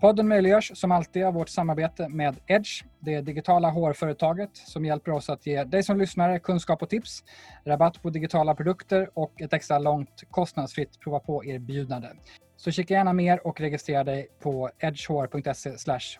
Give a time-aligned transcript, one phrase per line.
[0.00, 5.30] Podden möjliggörs som alltid av vårt samarbete med Edge, det digitala HR-företaget som hjälper oss
[5.30, 7.24] att ge dig som lyssnare kunskap och tips,
[7.64, 12.08] rabatt på digitala produkter och ett extra långt kostnadsfritt prova på-erbjudande.
[12.56, 15.70] Så kika gärna mer och registrera dig på edgehr.se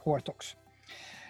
[0.05, 0.57] hrtalks.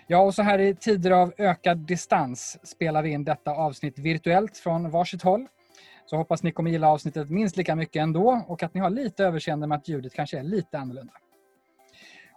[0.06, 4.56] Ja, och så här i tider av ökad distans spelar vi in detta avsnitt virtuellt
[4.56, 5.46] från varsitt håll.
[6.06, 9.24] Så hoppas ni kommer gilla avsnittet minst lika mycket ändå och att ni har lite
[9.24, 11.12] överseende med att ljudet kanske är lite annorlunda.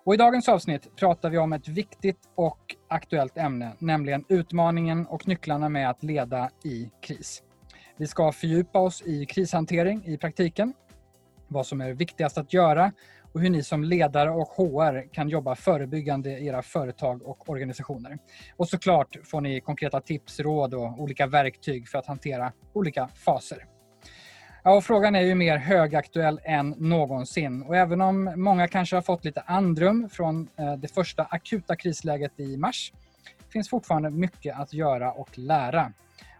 [0.03, 5.27] Och I dagens avsnitt pratar vi om ett viktigt och aktuellt ämne, nämligen utmaningen och
[5.27, 7.43] nycklarna med att leda i kris.
[7.97, 10.73] Vi ska fördjupa oss i krishantering i praktiken,
[11.47, 12.91] vad som är viktigast att göra
[13.33, 18.17] och hur ni som ledare och HR kan jobba förebyggande i era företag och organisationer.
[18.57, 23.65] Och såklart får ni konkreta tips, råd och olika verktyg för att hantera olika faser.
[24.69, 29.01] Ja, och frågan är ju mer högaktuell än någonsin och även om många kanske har
[29.01, 32.93] fått lite andrum från eh, det första akuta krisläget i mars
[33.53, 35.93] finns fortfarande mycket att göra och lära.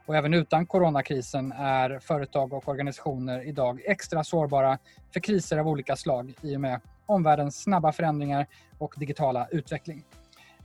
[0.06, 4.78] Och även utan coronakrisen är företag och organisationer idag extra sårbara
[5.14, 10.04] för kriser av olika slag i och med omvärldens snabba förändringar och digitala utveckling.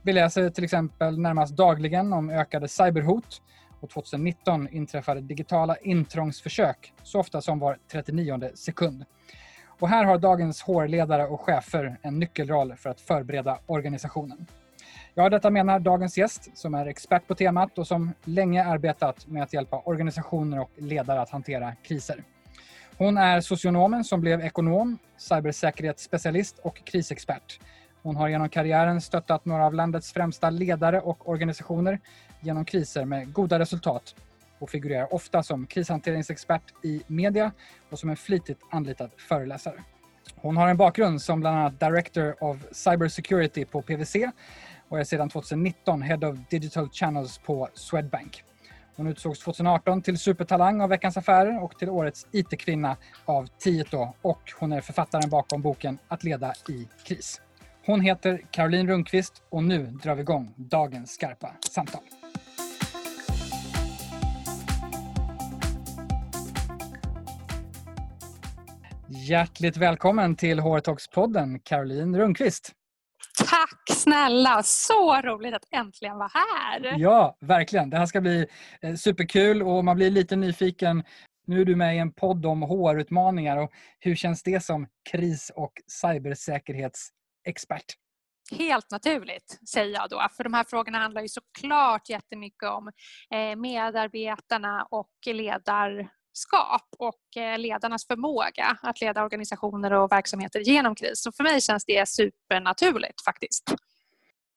[0.01, 3.41] Vi läser till exempel närmast dagligen om ökade cyberhot
[3.85, 9.05] och 2019 inträffade digitala intrångsförsök så ofta som var 39 sekund.
[9.79, 14.45] Och här har dagens HR-ledare och chefer en nyckelroll för att förbereda organisationen.
[15.13, 19.43] Ja, detta menar dagens gäst som är expert på temat och som länge arbetat med
[19.43, 22.23] att hjälpa organisationer och ledare att hantera kriser.
[22.97, 27.59] Hon är socionomen som blev ekonom, cybersäkerhetsspecialist och krisexpert.
[28.05, 31.99] Hon har genom karriären stöttat några av landets främsta ledare och organisationer
[32.39, 34.15] genom kriser med goda resultat
[34.59, 37.51] och figurerar ofta som krishanteringsexpert i media
[37.89, 39.83] och som en flitigt anlitad föreläsare.
[40.35, 44.31] Hon har en bakgrund som bland annat Director of Cybersecurity på PWC
[44.89, 48.43] och är sedan 2019 Head of Digital Channels på Swedbank.
[48.95, 54.53] Hon utsågs 2018 till supertalang av Veckans Affärer och till årets IT-kvinna av Tieto och
[54.59, 57.41] hon är författaren bakom boken Att leda i kris.
[57.87, 62.01] Hon heter Caroline Rundqvist och nu drar vi igång dagens skarpa samtal.
[69.07, 72.71] Hjärtligt välkommen till HR Talks-podden, Caroline Rundqvist.
[73.37, 74.63] Tack snälla!
[74.63, 76.95] Så roligt att äntligen vara här.
[76.97, 77.89] Ja, verkligen.
[77.89, 78.47] Det här ska bli
[78.81, 81.03] eh, superkul och man blir lite nyfiken.
[81.47, 85.51] Nu är du med i en podd om HR-utmaningar och hur känns det som kris
[85.55, 85.73] och
[87.45, 87.85] cybersäkerhetsexpert?
[88.51, 90.27] Helt naturligt, säger jag då.
[90.37, 92.91] För de här frågorna handlar ju såklart jättemycket om
[93.31, 100.95] eh, medarbetarna och ledar ledarskap och eh, ledarnas förmåga att leda organisationer och verksamheter genom
[100.95, 101.23] kris.
[101.23, 103.63] Så för mig känns det supernaturligt faktiskt.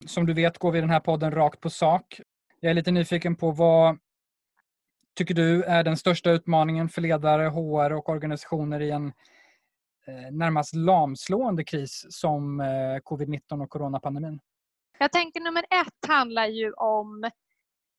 [0.07, 2.21] Som du vet går vi den här podden rakt på sak.
[2.61, 3.99] Jag är lite nyfiken på vad
[5.17, 9.13] tycker du är den största utmaningen för ledare, HR och organisationer i en
[10.09, 12.67] Eh, närmast lamslående kris som eh,
[13.05, 14.41] covid-19 och coronapandemin?
[14.99, 17.31] Jag tänker nummer ett handlar ju om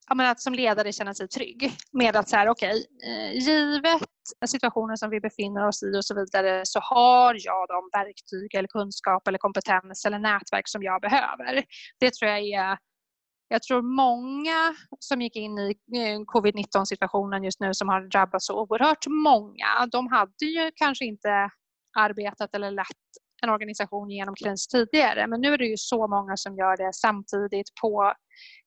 [0.07, 4.01] att som ledare känna sig trygg med att så här, okej, okay, givet
[4.47, 8.67] situationen som vi befinner oss i och så vidare så har jag de verktyg eller
[8.67, 11.63] kunskap eller kompetens eller nätverk som jag behöver.
[11.99, 12.77] Det tror jag är
[13.51, 15.75] jag tror många som gick in i
[16.33, 21.49] covid-19 situationen just nu som har drabbats så oerhört många, de hade ju kanske inte
[21.97, 22.87] arbetat eller lett
[23.41, 25.27] en organisation genom kris tidigare.
[25.27, 28.13] Men nu är det ju så många som gör det samtidigt på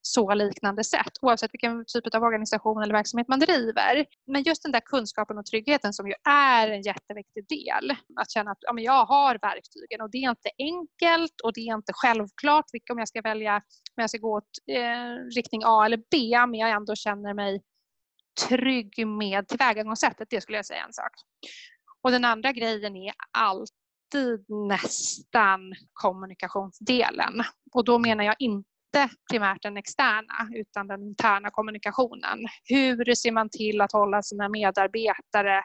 [0.00, 4.07] så liknande sätt oavsett vilken typ av organisation eller verksamhet man driver.
[4.27, 7.91] Men just den där kunskapen och tryggheten som ju är en jätteviktig del.
[8.21, 11.60] Att känna att ja, men jag har verktygen och det är inte enkelt och det
[11.60, 13.57] är inte självklart om jag ska välja
[13.97, 17.63] om jag ska gå åt eh, riktning A eller B men jag ändå känner mig
[18.48, 20.28] trygg med tillvägagångssättet.
[20.30, 21.13] Det skulle jag säga är en sak.
[22.03, 27.43] Och den andra grejen är alltid nästan kommunikationsdelen.
[27.72, 32.39] Och då menar jag inte primärt den externa utan den interna kommunikationen.
[32.65, 35.65] Hur ser man till att hålla sina medarbetare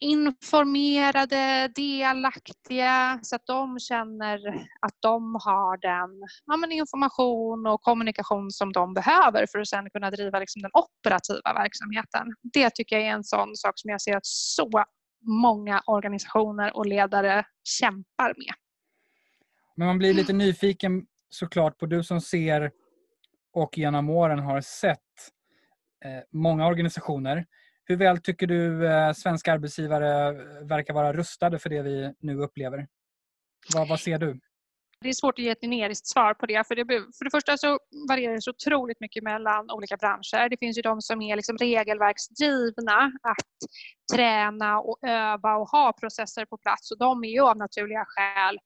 [0.00, 4.38] informerade, delaktiga så att de känner
[4.80, 6.10] att de har den
[6.46, 11.54] ja, information och kommunikation som de behöver för att sedan kunna driva liksom, den operativa
[11.54, 12.26] verksamheten.
[12.52, 14.70] Det tycker jag är en sån sak som jag ser att så
[15.42, 18.54] många organisationer och ledare kämpar med.
[19.76, 22.70] Men man blir lite nyfiken såklart på du som ser
[23.52, 24.98] och genom åren har sett
[26.04, 27.46] eh, många organisationer.
[27.84, 32.38] Hur väl tycker du eh, svenska arbetsgivare eh, verkar vara rustade för det vi nu
[32.38, 32.86] upplever?
[33.74, 34.40] Vad, vad ser du?
[35.00, 36.66] Det är svårt att ge ett generiskt svar på det.
[36.68, 36.84] För, det.
[36.86, 37.78] för det första så
[38.08, 40.48] varierar det så otroligt mycket mellan olika branscher.
[40.48, 43.56] Det finns ju de som är liksom regelverksdrivna att
[44.14, 46.90] träna och öva och ha processer på plats.
[46.90, 48.58] Och de är ju av naturliga skäl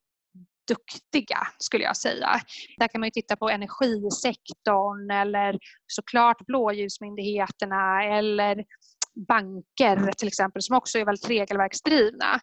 [0.69, 2.29] duktiga skulle jag säga.
[2.79, 8.65] Där kan man titta på energisektorn eller såklart blåljusmyndigheterna eller
[9.27, 12.41] banker till exempel som också är väldigt regelverksdrivna.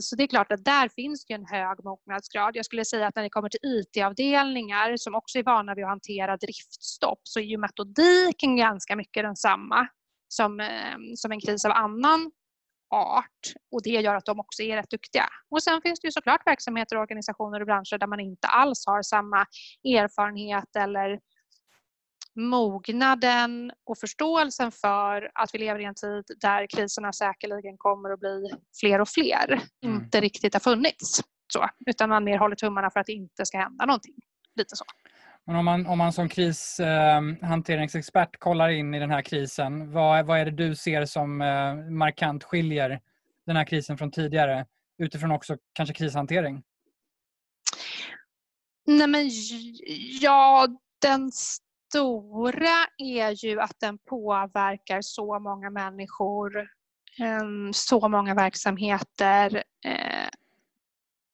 [0.00, 2.56] Så det är klart att där finns det en hög mognadsgrad.
[2.56, 5.90] Jag skulle säga att när det kommer till IT-avdelningar som också är vana vid att
[5.90, 9.88] hantera driftstopp så är ju metodiken ganska mycket densamma
[10.28, 12.30] som, eh, som en kris av annan
[12.90, 15.28] art och det gör att de också är rätt duktiga.
[15.50, 19.02] Och sen finns det ju såklart verksamheter, organisationer och branscher där man inte alls har
[19.02, 19.46] samma
[19.84, 21.18] erfarenhet eller
[22.36, 28.20] mognaden och förståelsen för att vi lever i en tid där kriserna säkerligen kommer att
[28.20, 28.50] bli
[28.80, 29.96] fler och fler mm.
[29.96, 31.20] inte riktigt har funnits.
[31.52, 34.14] Så, utan man mer håller tummarna för att det inte ska hända någonting.
[34.56, 34.84] Lite så.
[35.46, 40.26] Men om man, om man som krishanteringsexpert eh, kollar in i den här krisen, vad,
[40.26, 43.00] vad är det du ser som eh, markant skiljer
[43.46, 44.66] den här krisen från tidigare?
[44.98, 46.62] Utifrån också kanske krishantering?
[48.86, 49.30] Nej men
[50.20, 50.68] ja,
[51.02, 51.32] den
[51.96, 56.68] stora är ju att den påverkar så många människor,
[57.18, 60.28] ehm, så många verksamheter, eh,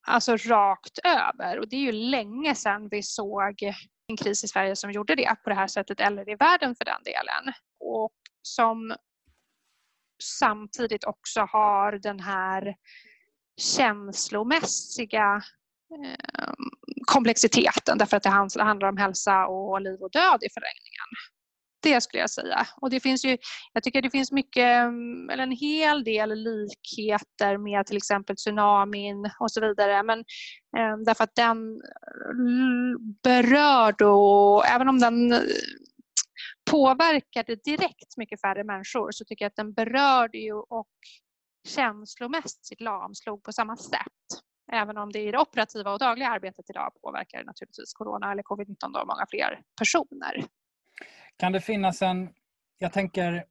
[0.06, 1.58] alltså rakt över.
[1.58, 3.62] Och det är ju länge sedan vi såg
[4.06, 6.84] en kris i Sverige som gjorde det på det här sättet, eller i världen för
[6.84, 7.54] den delen.
[7.80, 8.12] Och
[8.42, 8.96] som
[10.22, 12.76] samtidigt också har den här
[13.56, 15.42] känslomässiga
[15.94, 16.70] ehm,
[17.12, 21.08] komplexiteten därför att det handlar om hälsa och liv och död i förlängningen.
[21.82, 22.66] Det skulle jag säga.
[22.80, 23.38] Och det finns ju,
[23.72, 29.30] jag tycker det finns mycket, mm, eller en hel del likheter med till exempel tsunamin
[29.40, 30.02] och så vidare.
[30.02, 30.18] Men
[30.76, 31.58] eh, därför att den
[32.32, 35.40] mm, berör då, även om den eh,
[36.70, 40.88] påverkade direkt mycket färre människor så tycker jag att den berörde ju och
[41.68, 44.41] känslomässigt lamslog på samma sätt.
[44.72, 48.76] Även om det i det operativa och dagliga arbetet idag påverkar naturligtvis corona eller covid-19
[48.80, 50.44] då många fler personer.
[51.36, 52.28] Kan det finnas en,
[52.78, 53.44] jag tänker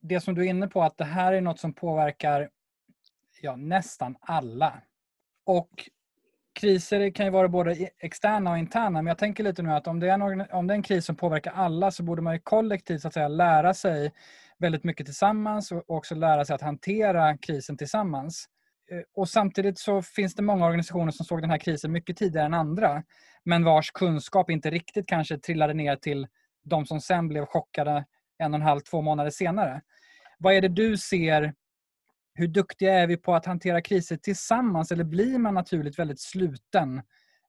[0.00, 2.50] det som du är inne på att det här är något som påverkar
[3.40, 4.82] ja, nästan alla.
[5.46, 5.88] Och
[6.60, 10.00] kriser kan ju vara både externa och interna men jag tänker lite nu att om
[10.00, 12.40] det är en, om det är en kris som påverkar alla så borde man ju
[12.40, 14.12] kollektivt så att säga lära sig
[14.58, 18.48] väldigt mycket tillsammans och också lära sig att hantera krisen tillsammans.
[18.90, 22.46] Eh, och samtidigt så finns det många organisationer som såg den här krisen mycket tidigare
[22.46, 23.02] än andra
[23.44, 26.26] men vars kunskap inte riktigt kanske trillade ner till
[26.64, 28.04] de som sen blev chockade
[28.38, 29.82] en och en halv, två månader senare.
[30.38, 31.54] Vad är det du ser?
[32.34, 36.98] Hur duktiga är vi på att hantera kriser tillsammans eller blir man naturligt väldigt sluten?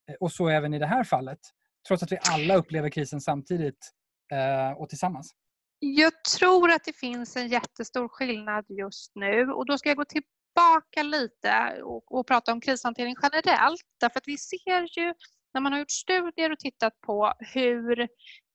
[0.09, 1.39] Eh, och så även i det här fallet.
[1.87, 3.91] Trots att vi alla upplever krisen samtidigt
[4.31, 5.35] eh, och tillsammans.
[5.79, 10.05] Jag tror att det finns en jättestor skillnad just nu och då ska jag gå
[10.05, 10.21] till
[10.55, 13.81] tillbaka lite och, och prata om krishantering generellt.
[13.99, 15.13] Därför att vi ser ju
[15.53, 18.07] när man har gjort studier och tittat på hur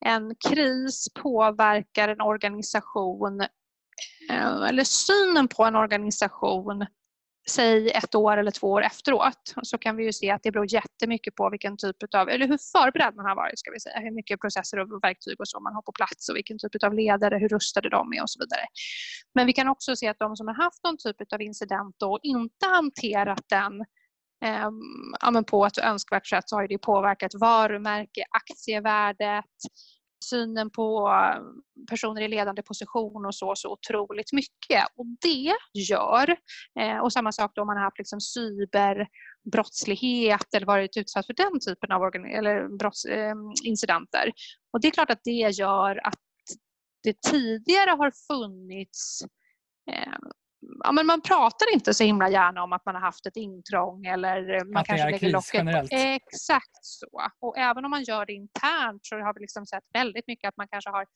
[0.05, 3.41] en kris påverkar en organisation
[4.31, 6.87] eh, eller synen på en organisation
[7.49, 10.75] säg ett år eller två år efteråt så kan vi ju se att det beror
[10.75, 14.11] jättemycket på vilken typ av, eller hur förberedd man har varit ska vi säga, hur
[14.11, 17.39] mycket processer och verktyg och så man har på plats och vilken typ av ledare,
[17.39, 18.67] hur rustade de är och så vidare.
[19.35, 22.19] Men vi kan också se att de som har haft någon typ av incident och
[22.23, 23.81] inte hanterat den
[24.45, 24.71] eh,
[25.21, 29.45] ja, på ett önskvärt sätt så har det påverkat varumärke, aktievärdet,
[30.25, 31.41] synen på eh,
[31.91, 34.85] personer i ledande position och så, så otroligt mycket.
[34.97, 36.37] Och det gör,
[36.81, 41.35] eh, och samma sak då om man har haft liksom cyberbrottslighet eller varit utsatt för
[41.35, 43.35] den typen av eller brotts, eh,
[43.65, 44.33] incidenter.
[44.73, 46.21] Och det är klart att det gör att
[47.03, 49.23] det tidigare har funnits
[49.91, 50.31] ehm,
[50.85, 54.07] ja, men man pratar inte så himla gärna om att man har haft ett intrång
[54.07, 55.93] eller man att kanske lägger locket generellt.
[55.93, 57.23] Exakt så.
[57.41, 60.57] Och även om man gör det internt så har vi liksom sett väldigt mycket att
[60.57, 61.07] man kanske har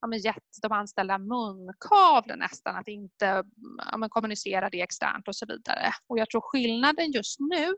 [0.00, 3.44] ja, men gett de anställda munkavle nästan, att inte
[3.90, 5.92] ja, men kommunicera det externt och så vidare.
[6.06, 7.74] Och jag tror skillnaden just nu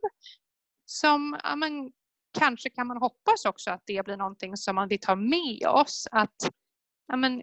[0.85, 1.93] som ja, men,
[2.39, 6.09] kanske kan man hoppas också att det blir någonting som man vill ta med oss.
[6.11, 6.51] Att
[7.07, 7.43] ja, men,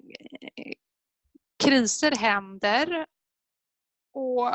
[1.64, 3.06] kriser händer
[4.14, 4.52] och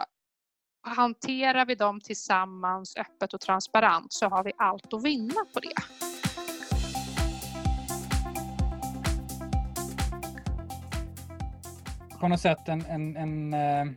[0.83, 5.75] hanterar vi dem tillsammans öppet och transparent så har vi allt att vinna på det.
[12.21, 13.93] På något sätt en, en, en, eh,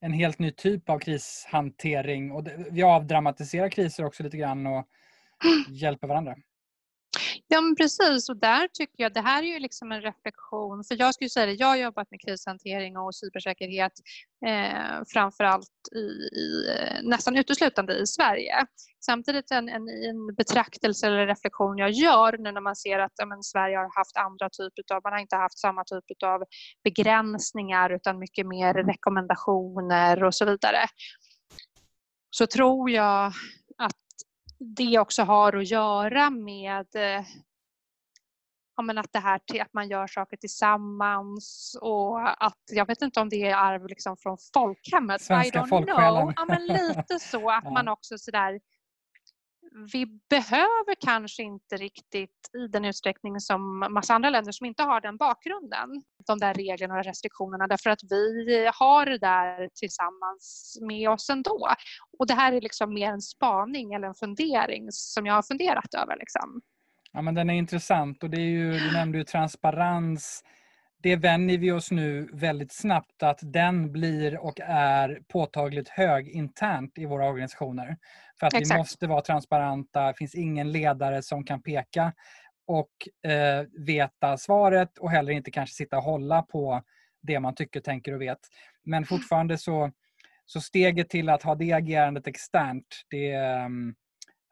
[0.00, 4.84] en helt ny typ av krishantering och vi avdramatiserar kriser också lite grann och
[5.68, 6.36] hjälper varandra.
[7.50, 8.28] Ja, men precis.
[8.28, 10.84] Och där tycker jag, det här är ju liksom en reflektion.
[10.84, 13.92] För jag skulle säga det, jag har jobbat med krishantering och cybersäkerhet
[14.46, 15.98] eh, framförallt i,
[16.38, 18.66] i, eh, nästan uteslutande i Sverige.
[19.04, 23.42] Samtidigt en, en, en betraktelse eller reflektion jag gör nu när man ser att men,
[23.42, 26.42] Sverige har haft andra typer av, man har inte haft samma typ av
[26.84, 30.86] begränsningar utan mycket mer rekommendationer och så vidare.
[32.30, 33.32] Så tror jag
[34.58, 37.24] det också har att göra med eh,
[38.76, 43.28] ja, att det här att man gör saker tillsammans och att jag vet inte om
[43.28, 45.22] det är arv liksom från folkhemmet.
[45.22, 46.32] Svenska folksjälen.
[46.36, 48.60] Ja, men lite så att man också sådär
[49.92, 55.00] vi behöver kanske inte riktigt i den utsträckning som massa andra länder som inte har
[55.00, 61.10] den bakgrunden, de där reglerna och restriktionerna därför att vi har det där tillsammans med
[61.10, 61.68] oss ändå.
[62.18, 65.94] Och det här är liksom mer en spaning eller en fundering som jag har funderat
[65.94, 66.16] över.
[66.16, 66.60] Liksom.
[67.12, 70.44] Ja, men den är intressant och det är ju, du nämnde ju transparens.
[71.02, 76.98] Det vänjer vi oss nu väldigt snabbt att den blir och är påtagligt hög internt
[76.98, 77.96] i våra organisationer.
[78.40, 78.74] För att Exakt.
[78.74, 82.12] vi måste vara transparenta, det finns ingen ledare som kan peka
[82.66, 86.82] och eh, veta svaret och heller inte kanske sitta och hålla på
[87.22, 88.38] det man tycker, tänker och vet.
[88.84, 89.92] Men fortfarande så,
[90.46, 93.94] så steget till att ha det agerandet externt, det, mm,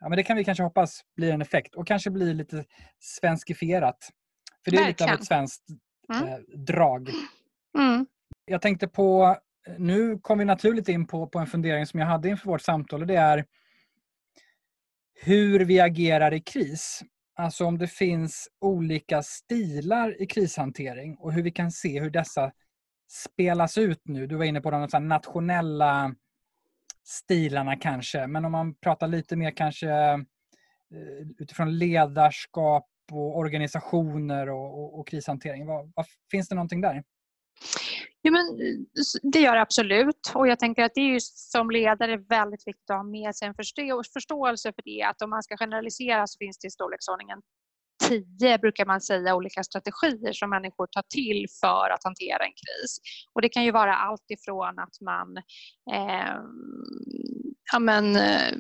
[0.01, 2.65] ja, men det kan vi kanske hoppas blir en effekt och kanske blir lite
[2.99, 3.99] svenskifierat.
[4.65, 5.11] För det är Verkligen.
[5.11, 5.65] lite av ett svenskt.
[6.11, 7.11] Eh, drag.
[7.79, 8.07] Mm.
[8.45, 9.37] Jag tänkte på,
[9.79, 13.01] nu kom vi naturligt in på, på en fundering som jag hade inför vårt samtal
[13.01, 13.45] och det är
[15.15, 17.03] hur vi agerar i kris.
[17.35, 22.53] Alltså om det finns olika stilar i krishantering och hur vi kan se hur dessa
[23.09, 24.27] spelas ut nu.
[24.27, 26.15] Du var inne på de nationella
[27.05, 30.19] stilarna kanske, men om man pratar lite mer kanske eh,
[31.39, 35.67] utifrån ledarskap och organisationer och, och, och krishantering.
[35.67, 37.03] Vad, vad, finns det någonting där?
[38.23, 38.47] Jo, men
[39.23, 40.33] det gör det absolut.
[40.35, 43.49] Och jag tänker att det är ju som ledare väldigt viktigt att ha med sig
[43.49, 43.55] en
[44.15, 45.03] förståelse för det.
[45.03, 47.43] Att om man ska generalisera så finns det i storleksordningen
[48.09, 52.99] tio, brukar man säga, olika strategier som människor tar till för att hantera en kris.
[53.33, 55.37] Och det kan ju vara allt ifrån att man
[55.93, 56.37] eh,
[57.73, 58.53] ja, men, eh,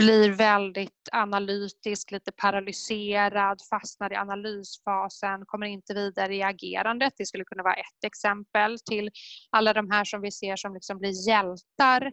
[0.00, 7.12] blir väldigt analytisk, lite paralyserad, fastnar i analysfasen, kommer inte vidare i agerandet.
[7.16, 9.10] Det skulle kunna vara ett exempel till
[9.50, 12.06] alla de här som vi ser som liksom blir hjältar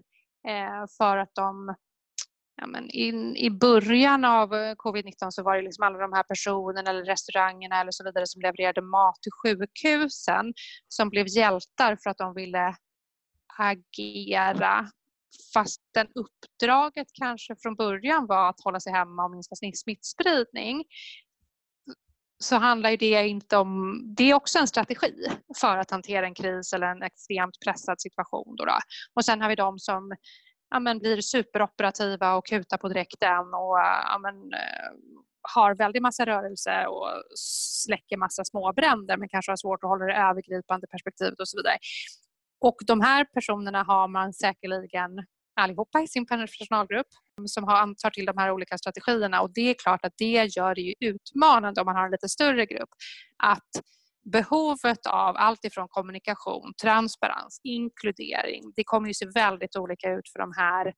[0.47, 1.75] eh, för att de
[2.61, 6.23] Ja, men in, I början av eh, covid-19 så var det liksom alla de här
[6.23, 10.53] personerna eller restaurangerna eller så vidare som levererade mat till sjukhusen
[10.87, 12.75] som blev hjältar för att de ville
[13.57, 14.89] agera
[15.53, 20.83] fastän uppdraget kanske från början var att hålla sig hemma och minska smittspridning
[22.39, 24.01] så handlar det inte om...
[24.17, 25.13] Det är också en strategi
[25.61, 28.55] för att hantera en kris eller en extremt pressad situation.
[28.55, 28.77] Då, då.
[29.13, 30.15] Och sen har vi de som
[30.69, 34.91] ja, men, blir superoperativa och kutar på direkten och ja, men, eh,
[35.55, 37.07] har väldigt massa rörelse och
[37.85, 41.77] släcker massa småbränder men kanske har svårt att hålla det övergripande perspektivet och så vidare.
[42.61, 45.09] Och de här personerna har man säkerligen
[45.55, 47.07] allihopa i sin personalgrupp
[47.45, 50.75] som har, tar till de här olika strategierna och det är klart att det gör
[50.75, 52.89] det ju utmanande om man har en lite större grupp
[53.43, 53.69] att
[54.31, 60.39] behovet av allt ifrån kommunikation, transparens, inkludering, det kommer ju se väldigt olika ut för
[60.39, 60.93] de här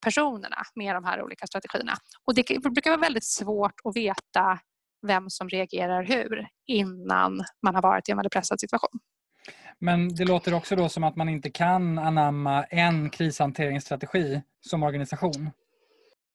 [0.00, 1.92] personerna med de här olika strategierna.
[2.24, 4.58] Och det brukar vara väldigt svårt att veta
[5.06, 9.00] vem som reagerar hur innan man har varit i en väldigt pressad situation.
[9.78, 15.50] Men det låter också då som att man inte kan anamma en krishanteringsstrategi som organisation.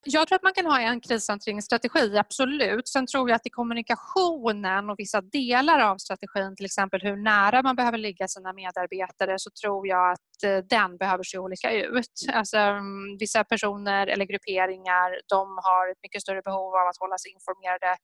[0.06, 2.88] Jag tror att man kan ha en krishanteringsstrategi, absolut.
[2.88, 7.62] Sen tror jag att i kommunikationen och vissa delar av strategin, till exempel hur nära
[7.62, 12.26] man behöver ligga sina medarbetare, så tror jag att eh, den behöver se olika ut.
[12.34, 17.18] Alltså, mm, vissa personer eller grupperingar, de har ett mycket större behov av att hålla
[17.18, 17.98] sig informerade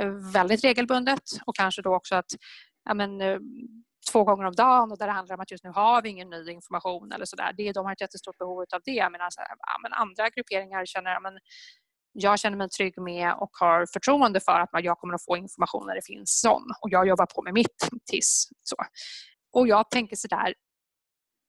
[0.00, 2.30] eh, väldigt regelbundet och kanske då också att
[2.84, 3.38] ja, men, eh,
[4.10, 6.30] två gånger om dagen och där det handlar om att just nu har vi ingen
[6.30, 7.72] ny information eller sådär.
[7.72, 9.10] de har ett jättestort behov av det.
[9.10, 11.38] Medan eh, ja, men andra grupperingar känner ja, men
[12.12, 15.86] jag känner mig trygg med och har förtroende för att jag kommer att få information
[15.86, 18.76] när det finns sån och jag jobbar på med mitt tills så.
[19.52, 20.54] Och jag tänker sådär,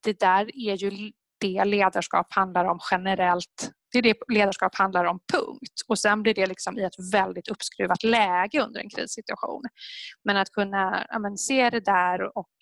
[0.03, 1.12] det där är ju
[1.44, 3.72] det ledarskap handlar om generellt.
[3.92, 5.82] Det är det ledarskap handlar om, punkt.
[5.88, 9.62] Och sen blir det liksom i ett väldigt uppskruvat läge under en krissituation.
[10.24, 12.56] Men att kunna ja, men, se det där och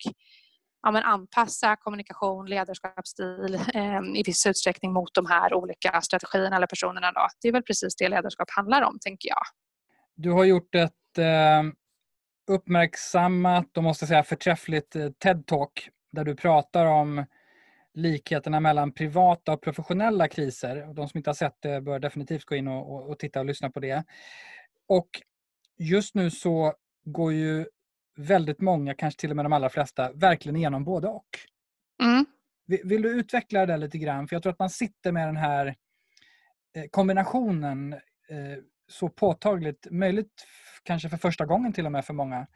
[0.82, 6.66] ja, men, anpassa kommunikation, ledarskapsstil eh, i viss utsträckning mot de här olika strategierna eller
[6.66, 7.12] personerna.
[7.12, 7.28] Då.
[7.40, 9.42] Det är väl precis det ledarskap handlar om, tänker jag.
[10.16, 11.62] Du har gjort ett eh,
[12.50, 17.24] uppmärksammat och måste säga förträffligt eh, TED-talk där du pratar om
[17.94, 20.94] likheterna mellan privata och professionella kriser.
[20.94, 23.70] De som inte har sett det bör definitivt gå in och, och, titta och lyssna
[23.70, 24.04] på det.
[24.86, 25.08] Och
[25.78, 27.66] just nu så går ju
[28.16, 31.28] väldigt många, kanske till och med de allra flesta, verkligen igenom både och.
[32.02, 32.26] Mm.
[32.66, 34.28] Vill, du utveckla det lite grann?
[34.28, 35.66] För jag tror att man sitter med den här
[36.76, 38.58] eh, kombinationen eh,
[38.88, 40.46] så påtagligt, möjligt
[40.82, 42.46] kanske för första gången till och med för många,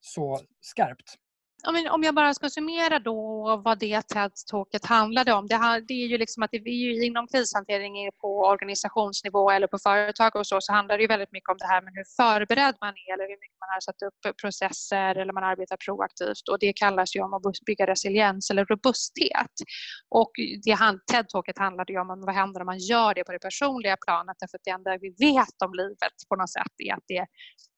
[0.00, 1.18] så skarpt
[1.66, 5.46] om jag bara ska summera då vad det TED-talket handlade om.
[5.46, 9.78] Det, det, är ju liksom att det är ju inom krishantering på organisationsnivå eller på
[9.78, 12.74] företag och så, så handlar det ju väldigt mycket om det här med hur förberedd
[12.80, 16.58] man är eller hur mycket man har satt upp processer eller man arbetar proaktivt och
[16.58, 19.54] det kallas ju om att bygga resiliens eller robusthet.
[20.08, 20.32] Och
[21.12, 24.58] TED-talket handlade ju om vad händer om man gör det på det personliga planet därför
[24.58, 27.26] att det enda vi vet om livet på något sätt är att det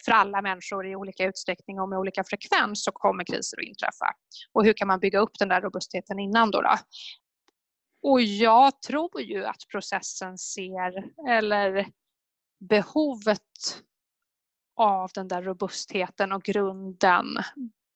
[0.06, 4.06] för alla människor i olika utsträckning och med olika frekvens så kommer kriser att inträffa.
[4.52, 6.62] Och hur kan man bygga upp den där robustheten innan då?
[6.62, 6.76] då?
[8.02, 11.86] Och jag tror ju att processen ser, eller
[12.60, 13.40] behovet
[14.76, 17.26] av den där robustheten och grunden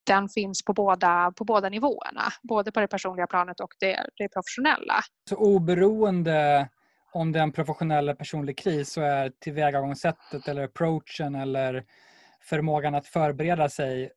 [0.07, 2.23] den finns på båda, på båda nivåerna.
[2.43, 5.01] Både på det personliga planet och det, det professionella.
[5.29, 6.69] Så oberoende
[7.13, 11.85] om det är en professionell eller personlig kris så är tillvägagångssättet eller approachen eller
[12.43, 14.11] förmågan att förbereda sig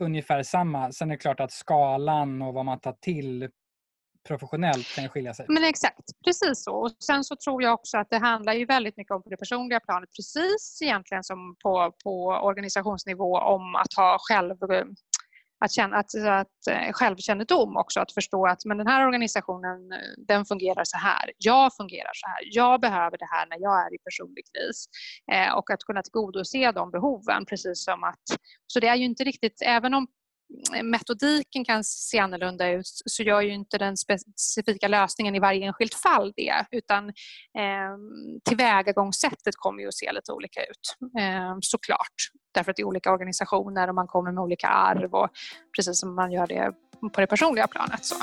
[0.00, 0.92] ungefär samma.
[0.92, 3.48] Sen är det klart att skalan och vad man tar till
[4.28, 5.46] professionellt kan skilja sig.
[5.48, 6.72] Men exakt, precis så.
[6.72, 9.36] Och sen så tror jag också att det handlar ju väldigt mycket om på det
[9.36, 14.84] personliga planet, precis egentligen som på, på organisationsnivå, om att ha själv eh,
[15.60, 19.98] att, känna, att, att eh, självkännedom också, att förstå att men den här organisationen eh,
[20.28, 23.94] den fungerar så här, jag fungerar så här, jag behöver det här när jag är
[23.94, 24.86] i personlig kris.
[25.32, 28.24] Eh, och att kunna tillgodose de behoven precis som att,
[28.66, 30.06] så det är ju inte riktigt, även om
[30.82, 35.94] metodiken kan se annorlunda ut så gör ju inte den specifika lösningen i varje enskilt
[35.94, 37.08] fall det utan
[37.58, 37.96] eh,
[38.44, 43.12] tillvägagångssättet kommer ju att se lite olika ut eh, såklart därför att det är olika
[43.12, 45.28] organisationer och man kommer med olika arv och
[45.76, 46.72] precis som man gör det
[47.12, 48.04] på det personliga planet.
[48.04, 48.14] Så.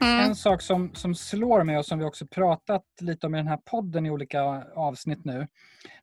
[0.00, 0.24] Mm.
[0.24, 3.46] En sak som, som slår mig och som vi också pratat lite om i den
[3.46, 4.42] här podden i olika
[4.74, 5.46] avsnitt nu.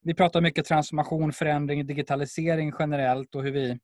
[0.01, 3.79] Vi pratar mycket transformation, förändring, digitalisering generellt och hur vi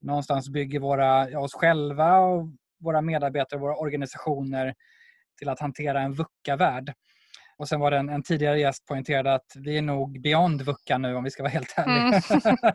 [0.00, 2.48] någonstans bygger våra, ja, oss själva och
[2.80, 4.74] våra medarbetare, våra organisationer
[5.38, 6.94] till att hantera en VUCA-värld.
[7.56, 10.98] Och sen var det en, en, tidigare gäst poängterade att vi är nog beyond VUCA
[10.98, 11.96] nu om vi ska vara helt ärliga.
[11.96, 12.20] Mm.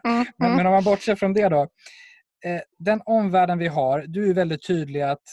[0.05, 0.25] Mm.
[0.37, 1.61] men, men, om man bortser från det då.
[2.45, 5.23] Eh, den omvärlden vi har, du är väldigt tydlig att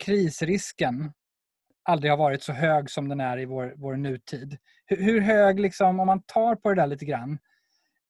[0.00, 1.12] krisrisken
[1.82, 4.58] aldrig har varit så hög som den är i vår, vår nutid.
[4.86, 7.38] Hur, hur hög, liksom, om man tar på det där lite grann,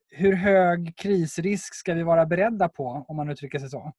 [0.09, 3.93] hur hög krisrisk ska vi vara beredda på, om man uttrycker sig så,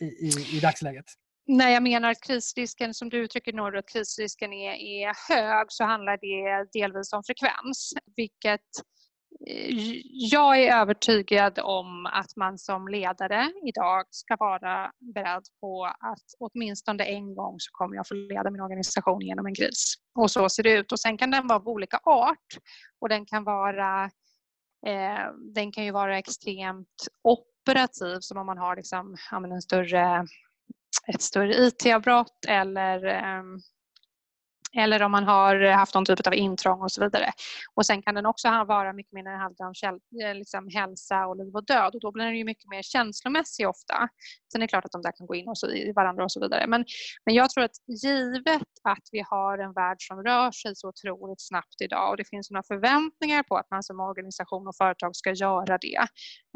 [0.00, 1.04] i, i, i dagsläget?
[1.46, 5.84] När jag menar att krisrisken, som du uttrycker Norr, att krisrisken är, är hög så
[5.84, 8.60] handlar det delvis om frekvens, vilket
[10.10, 17.04] jag är övertygad om att man som ledare idag ska vara beredd på att åtminstone
[17.04, 19.94] en gång så kommer jag få leda min organisation genom en kris.
[20.18, 20.92] Och så ser det ut.
[20.92, 22.58] Och sen kan den vara av olika art
[23.00, 24.04] och den kan vara
[24.86, 30.26] eh, den kan ju vara extremt operativ som om man har liksom, en större,
[31.14, 33.42] ett större IT-avbrott eller eh,
[34.76, 37.32] eller om man har haft någon typ av intrång och så vidare.
[37.74, 41.26] Och sen kan den också vara mycket mer när det handlar om eh, liksom hälsa
[41.26, 44.08] och liv och död och då blir den ju mycket mer känslomässig ofta.
[44.52, 46.32] Sen är det klart att de där kan gå in och så, i varandra och
[46.32, 46.66] så vidare.
[46.66, 46.84] Men,
[47.26, 51.40] men jag tror att givet att vi har en värld som rör sig så otroligt
[51.40, 55.32] snabbt idag och det finns några förväntningar på att man som organisation och företag ska
[55.32, 56.06] göra det.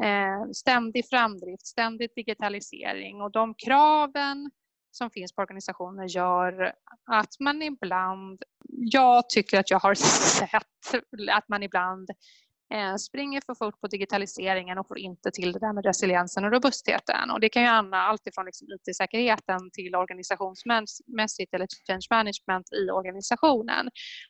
[0.03, 4.51] Eh, ständig framdrift, ständig digitalisering och de kraven
[4.91, 6.73] som finns på organisationer gör
[7.05, 9.95] att man ibland, jag tycker att jag har
[10.39, 12.09] sett att man ibland
[12.73, 16.51] eh, springer för fort på digitaliseringen och får inte till det där med resiliensen och
[16.51, 17.31] robustheten.
[17.31, 23.89] Och det kan ju handla alltifrån liksom IT-säkerheten till organisationsmässigt eller change management i organisationen.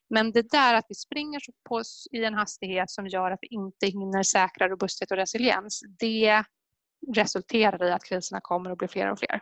[0.10, 3.88] Men det där att vi springer på i en hastighet som gör att vi inte
[3.88, 6.43] hinner säkra robusthet och resiliens, det
[7.15, 9.41] resulterar i att kriserna kommer att bli fler och fler.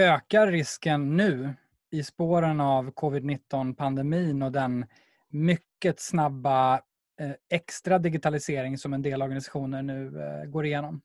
[0.00, 1.54] Ökar risken nu
[1.90, 4.86] i spåren av covid-19 pandemin och den
[5.28, 6.80] mycket snabba
[7.20, 11.00] Eh, extra digitalisering som en del organisationer nu eh, går igenom?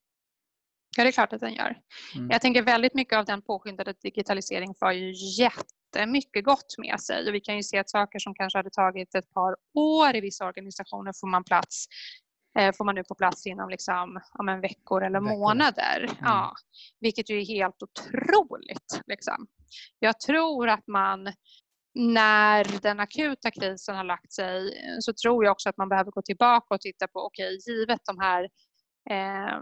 [0.97, 1.77] Ja, det är klart att den gör.
[2.15, 2.29] Mm.
[2.29, 7.27] Jag tänker väldigt mycket av den påskyndade digitalisering för ju jättemycket gott med sig.
[7.27, 10.21] Och vi kan ju se att saker som kanske hade tagit ett par år i
[10.21, 11.87] vissa organisationer får man plats
[12.77, 15.37] får man nu på plats inom liksom, ja, men veckor eller veckor.
[15.37, 16.03] månader.
[16.03, 16.15] Mm.
[16.21, 16.53] Ja,
[16.99, 19.01] vilket ju är helt otroligt.
[19.07, 19.47] Liksom.
[19.99, 21.33] Jag tror att man
[21.95, 26.21] när den akuta krisen har lagt sig så tror jag också att man behöver gå
[26.21, 28.49] tillbaka och titta på, okej, okay, givet de här
[29.09, 29.59] eh,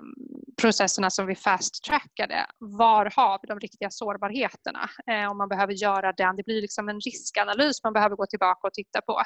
[0.61, 4.89] processerna som vi fast-trackade, var har vi de riktiga sårbarheterna?
[5.11, 8.67] Eh, om man behöver göra den, det blir liksom en riskanalys man behöver gå tillbaka
[8.67, 9.21] och titta på.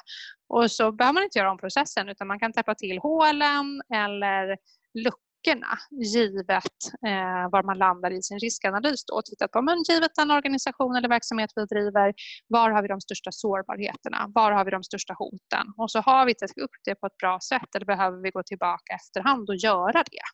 [0.49, 4.57] Och så behöver man inte göra om processen utan man kan täppa till hålen eller
[4.93, 9.83] luckorna riskerna givet eh, var man landar i sin riskanalys då och tittat på men
[9.89, 12.13] givet den organisation eller verksamhet vi driver,
[12.47, 14.31] var har vi de största sårbarheterna?
[14.35, 15.67] Var har vi de största hoten?
[15.77, 18.43] Och så har vi täckt upp det på ett bra sätt eller behöver vi gå
[18.43, 20.27] tillbaka efterhand och göra det?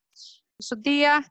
[0.64, 1.24] Så det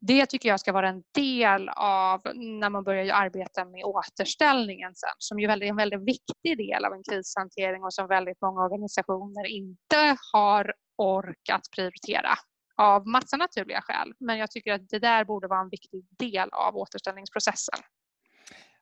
[0.00, 5.16] det tycker jag ska vara en del av när man börjar arbeta med återställningen sen,
[5.18, 9.46] som ju är en väldigt viktig del av en krishantering och som väldigt många organisationer
[9.46, 12.38] inte har ork att prioritera
[12.76, 14.12] av massa naturliga skäl.
[14.18, 17.78] Men jag tycker att det där borde vara en viktig del av återställningsprocessen.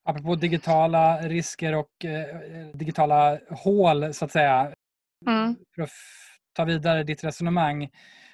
[0.04, 4.74] Apropå digitala risker och eh, digitala hål så att säga.
[5.26, 5.57] Mm.
[5.74, 5.90] För att
[6.52, 7.90] ta vidare ditt resonemang.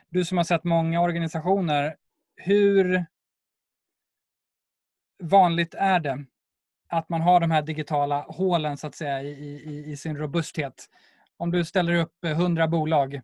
[0.08, 1.96] Du som har sett många organisationer.
[2.36, 3.06] Hur
[5.22, 6.24] vanligt är det
[6.88, 10.86] att man har de här digitala hålen så att säga i, i, i sin robusthet?
[11.36, 13.20] Om du ställer upp 100 bolag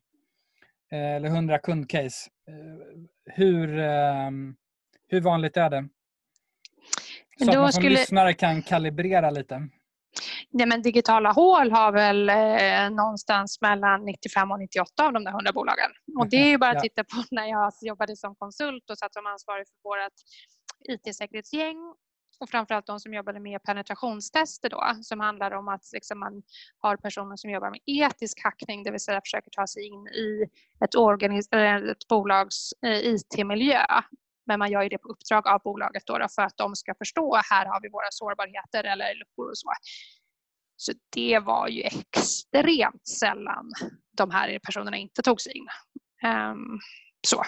[0.90, 2.31] eller 100 kundcase.
[2.49, 4.57] Eh, hur, ehm,
[5.09, 5.88] hur vanligt är det?
[7.38, 7.99] Så att man som skulle...
[7.99, 9.68] lyssnare kan kalibrera lite.
[10.51, 15.31] Nej, men digitala hål har väl eh, någonstans mellan 95 och 98 av de där
[15.31, 15.90] 100 bolagen.
[16.18, 19.12] Och det är ju bara att titta på när jag jobbade som konsult och satt
[19.12, 20.12] som ansvarig för vårt
[20.88, 21.77] IT-säkerhetsgäng
[22.40, 26.42] och framförallt de som jobbade med penetrationstester då, som handlar om att liksom man
[26.79, 30.42] har personer som jobbar med etisk hackning, det vill säga försöker ta sig in i
[30.85, 33.87] ett, organis- ett bolags eh, IT-miljö.
[34.46, 37.40] Men man gör det på uppdrag av bolaget då, då för att de ska förstå
[37.51, 39.72] här har vi våra sårbarheter eller luckor och så.
[40.77, 43.72] Så det var ju extremt sällan
[44.16, 45.66] de här personerna inte tog sig in.
[46.31, 46.81] Um,
[47.27, 47.42] så.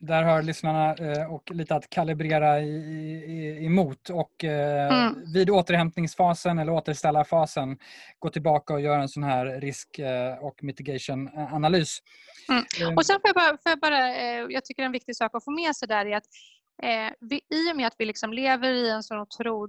[0.00, 5.32] Där har lyssnarna eh, och lite att kalibrera i, i, emot och eh, mm.
[5.32, 7.78] vid återhämtningsfasen eller återställarfasen
[8.18, 11.98] gå tillbaka och göra en sån här risk eh, och mitigation-analys.
[12.48, 12.96] Mm.
[12.96, 14.08] Och sen får jag bara, får jag, bara
[14.50, 16.26] jag tycker en viktig sak att få med sig där är att
[16.82, 19.68] eh, vi, i och med att vi liksom lever i en, sån otro,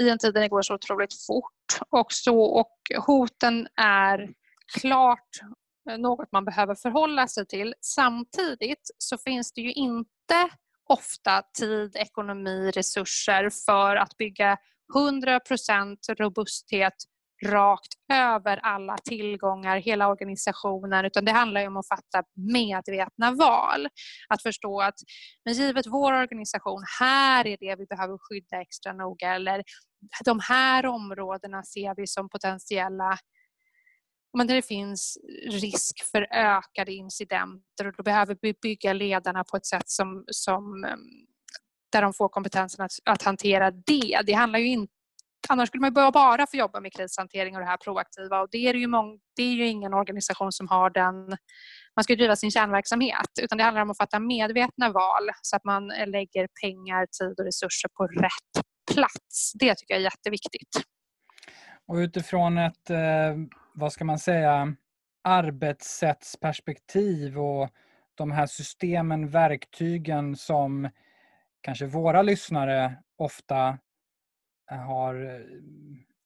[0.00, 4.28] i en tid där det går så otroligt fort och, så, och hoten är
[4.80, 7.74] klart Eh, något man behöver förhålla sig till.
[7.80, 10.48] Samtidigt så finns det ju inte
[10.88, 14.56] ofta tid, ekonomi, resurser för att bygga
[14.94, 16.94] 100% robusthet
[17.46, 22.22] rakt över alla tillgångar, hela organisationen, utan det handlar om att fatta
[22.52, 23.88] medvetna val.
[24.28, 24.94] Att förstå att
[25.44, 29.62] men givet vår organisation, här är det vi behöver skydda extra noga eller
[30.24, 33.18] de här områdena ser vi som potentiella
[34.36, 35.18] men där det finns
[35.50, 40.84] risk för ökade incidenter och då behöver vi bygga ledarna på ett sätt som, som
[40.84, 40.98] ehm,
[41.92, 44.20] där de får kompetensen att, att hantera det.
[44.26, 44.92] Det handlar ju inte
[45.48, 48.74] Annars skulle man bara få jobba med krishantering och det här proaktiva och det är,
[48.74, 51.14] ju mång, det är ju ingen organisation som har den...
[51.96, 55.64] Man ska driva sin kärnverksamhet utan det handlar om att fatta medvetna val så att
[55.64, 58.64] man lägger pengar, tid och resurser på rätt
[58.94, 59.52] plats.
[59.54, 60.68] Det tycker jag är jätteviktigt.
[61.86, 62.98] Och utifrån ett eh,
[63.78, 64.74] vad ska man säga,
[65.24, 67.70] arbetssättsperspektiv och
[68.14, 70.88] de här systemen, verktygen som
[71.60, 73.78] kanske våra lyssnare ofta
[74.70, 75.40] eh, har eh,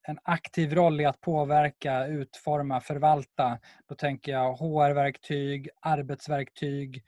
[0.08, 3.58] en aktiv roll i att påverka, utforma, förvalta.
[3.88, 7.04] Då tänker jag HR-verktyg, arbetsverktyg,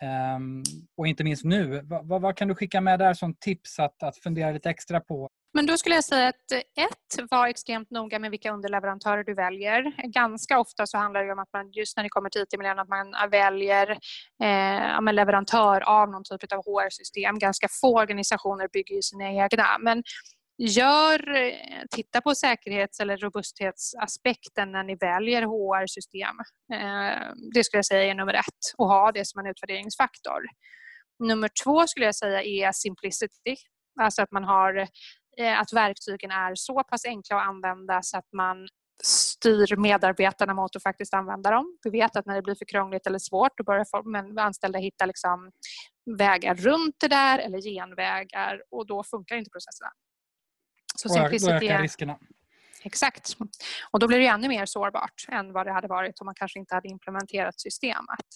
[0.00, 0.62] ehm,
[0.96, 1.80] och inte minst nu.
[1.82, 5.29] Vad, vad kan du skicka med där som tips att, att fundera lite extra på?
[5.52, 9.34] Men då skulle jag säga att eh, ett, var extremt noga med vilka underleverantörer du
[9.34, 10.10] väljer.
[10.12, 12.88] Ganska ofta så handlar det om att man just när det kommer till IT-miljön att
[12.88, 13.90] man eh, väljer
[14.42, 17.38] eh, leverantör av någon typ av HR-system.
[17.38, 19.78] Ganska få organisationer bygger ju sina egna.
[19.80, 20.02] Men
[20.60, 21.52] gör, eh,
[21.90, 26.36] titta på säkerhets eller robusthetsaspekten när ni väljer HR-system.
[26.72, 30.42] Eh, det skulle jag säga är nummer ett och ha det som en utvärderingsfaktor.
[31.18, 33.56] Nummer två skulle jag säga är simplicity.
[34.00, 34.88] Alltså att man har
[35.48, 38.68] att verktygen är så pass enkla att använda så att man
[39.02, 41.78] styr medarbetarna mot att faktiskt använda dem.
[41.82, 43.86] Vi vet att när det blir för krångligt eller svårt då börjar
[44.38, 45.50] anställda hitta liksom
[46.18, 49.90] vägar runt det där eller genvägar och då funkar inte processerna.
[50.96, 52.18] Så och då ökar riskerna.
[52.82, 53.36] Exakt.
[53.90, 56.58] Och då blir det ännu mer sårbart än vad det hade varit om man kanske
[56.58, 58.26] inte hade implementerat systemet.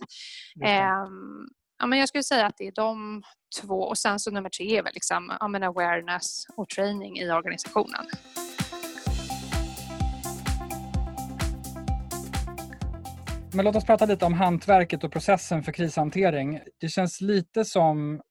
[0.64, 3.22] Ehm, ja, men jag skulle säga att det är de
[3.60, 7.30] två och sen så nummer tre är väl liksom, ja, men awareness och training i
[7.30, 8.06] organisationen.
[13.52, 16.60] Men låt oss prata lite om hantverket och processen för krishantering.
[16.80, 18.22] Det känns lite som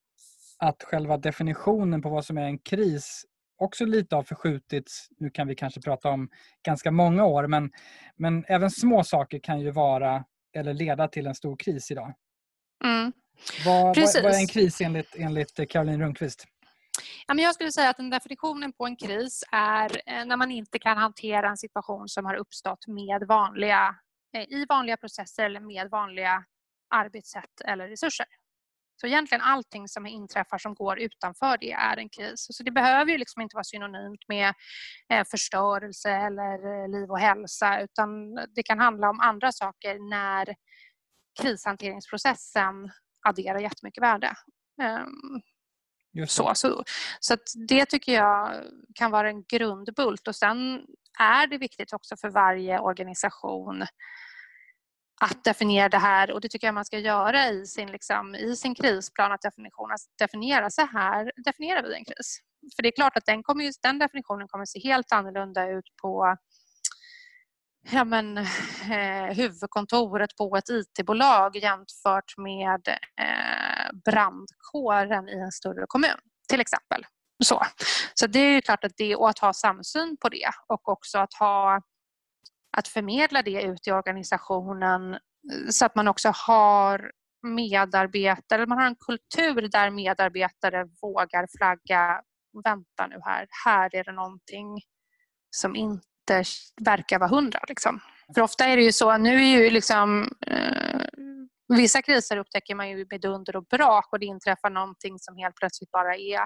[0.60, 3.25] att själva definitionen på vad som är en kris
[3.58, 5.08] också lite har förskjutits.
[5.19, 6.29] Nu kan vi kanske prata om
[6.65, 7.71] ganska många år, men,
[8.15, 10.25] men även små saker kan ju vara
[10.56, 12.13] eller leda till en stor kris idag.
[12.86, 13.13] Mm.
[13.65, 16.47] Vad, vad, vad är en kris enligt, enligt Caroline Rundqvist?
[17.27, 20.51] Ja, men jag skulle säga att den definitionen på en kris är eh, när man
[20.51, 23.95] inte kan hantera en situation som har uppstått med vanliga,
[24.38, 26.43] eh, i vanliga processer eller med vanliga
[26.95, 28.25] arbetssätt eller resurser.
[28.95, 32.47] Så egentligen allting som inträffar som går utanför det är en kris.
[32.49, 34.53] Så det behöver ju liksom inte vara synonymt med
[35.10, 40.56] eh, förstörelse eller liv och hälsa utan det kan handla om andra saker när
[41.41, 42.91] krishanteringsprocessen
[43.23, 44.33] adderar jättemycket värde.
[44.81, 45.41] Um,
[46.27, 46.83] så, så,
[47.19, 48.63] så det tycker jag
[48.95, 50.86] kan vara en grundbult och sen
[51.19, 53.86] är det viktigt också för varje organisation
[55.21, 58.55] att definiera det här och det tycker jag man ska göra i sin, liksom, i
[58.55, 62.39] sin krisplan att definition, att definiera så här definierar vi en kris.
[62.75, 66.38] För det är klart att den, kommer, den definitionen kommer se helt annorlunda ut på
[67.91, 72.88] ja, men, eh, huvudkontoret på ett IT-bolag jämfört med
[73.22, 76.19] eh, brandkåren i en större kommun
[76.50, 77.06] till exempel.
[77.43, 77.62] Så,
[78.13, 81.34] så det är klart att det och att ha samsyn på det och också att
[81.34, 81.82] ha
[82.78, 85.19] att förmedla det ut i organisationen eh,
[85.69, 87.12] så att man också har
[87.48, 92.22] medarbetare, man har en kultur där medarbetare vågar flagga
[92.63, 94.82] vänta nu här, här är det någonting
[95.50, 96.49] som inte inte
[96.81, 97.59] verkar vara hundra.
[97.67, 97.99] Liksom.
[98.36, 101.05] För ofta är det ju så, nu är ju liksom eh,
[101.67, 105.55] Vissa kriser upptäcker man ju med dunder och brak och det inträffar någonting som helt
[105.55, 106.39] plötsligt bara är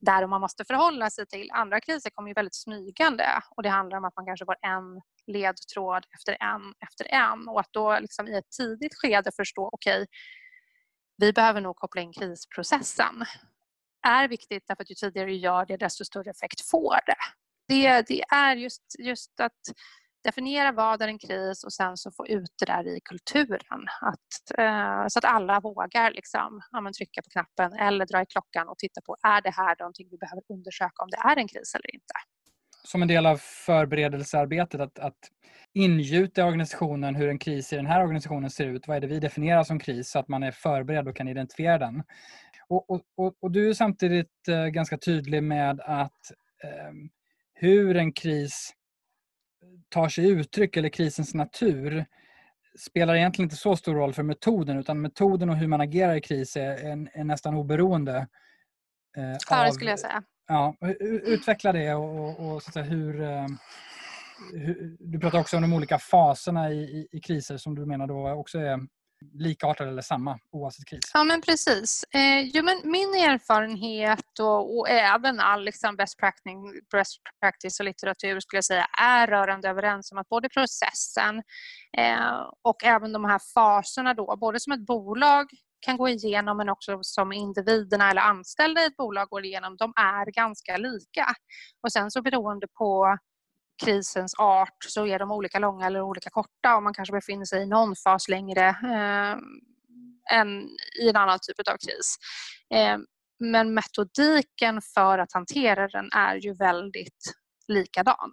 [0.00, 1.50] där och man måste förhålla sig till.
[1.52, 3.24] Andra kriser kommer ju väldigt smygande
[3.56, 7.60] och det handlar om att man kanske får en ledtråd efter en efter en och
[7.60, 10.06] att då liksom i ett tidigt skede förstå okej, okay,
[11.16, 13.24] vi behöver nog koppla in krisprocessen
[14.06, 18.02] är viktigt därför att ju tidigare du gör det desto större effekt får det det,
[18.08, 19.52] det är just, just att
[20.26, 23.82] definiera vad är en kris och sen så få ut det där i kulturen.
[24.00, 28.68] Att, eh, så att alla vågar liksom, ja, trycka på knappen eller dra i klockan
[28.68, 31.74] och titta på är det här någonting vi behöver undersöka om det är en kris
[31.74, 32.14] eller inte.
[32.84, 35.18] Som en del av förberedelsearbetet att, att
[35.74, 38.88] ingjuta i organisationen hur en kris i den här organisationen ser ut.
[38.88, 41.78] Vad är det vi definierar som kris så att man är förberedd och kan identifiera
[41.78, 42.02] den.
[42.68, 46.32] Och, och, och, och du är samtidigt eh, ganska tydlig med att
[46.64, 46.92] eh,
[47.58, 48.72] hur en kris
[49.88, 52.06] tar sig uttryck eller krisens natur
[52.78, 56.20] spelar egentligen inte så stor roll för metoden utan metoden och hur man agerar i
[56.20, 58.26] kris är, är, är nästan oberoende.
[59.16, 60.22] Eh, ja, det skulle jag säga.
[60.48, 63.46] Ja, utveckla det och, och, och så att säga, hur, eh,
[64.52, 68.06] hur, Du pratar också om de olika faserna i, i, i kriser som du menar
[68.06, 68.80] då också är
[69.32, 71.10] likartade eller samma oavsett kris?
[71.14, 72.04] Ja men precis.
[72.14, 77.84] Eh, jo, men min erfarenhet och, och även all liksom best, practice, best practice och
[77.84, 81.42] litteratur skulle jag säga är rörande överens om att både processen
[81.98, 85.46] eh, och även de här faserna då, både som ett bolag
[85.80, 89.92] kan gå igenom men också som individerna eller anställda i ett bolag går igenom, de
[89.96, 91.26] är ganska lika.
[91.82, 93.18] Och sen så beroende på
[93.84, 97.62] krisens art så är de olika långa eller olika korta och man kanske befinner sig
[97.62, 99.36] i någon fas längre eh,
[100.38, 100.68] än
[101.02, 102.16] i en annan typ av kris.
[102.74, 102.98] Eh,
[103.38, 107.34] men metodiken för att hantera den är ju väldigt
[107.68, 108.32] likadan.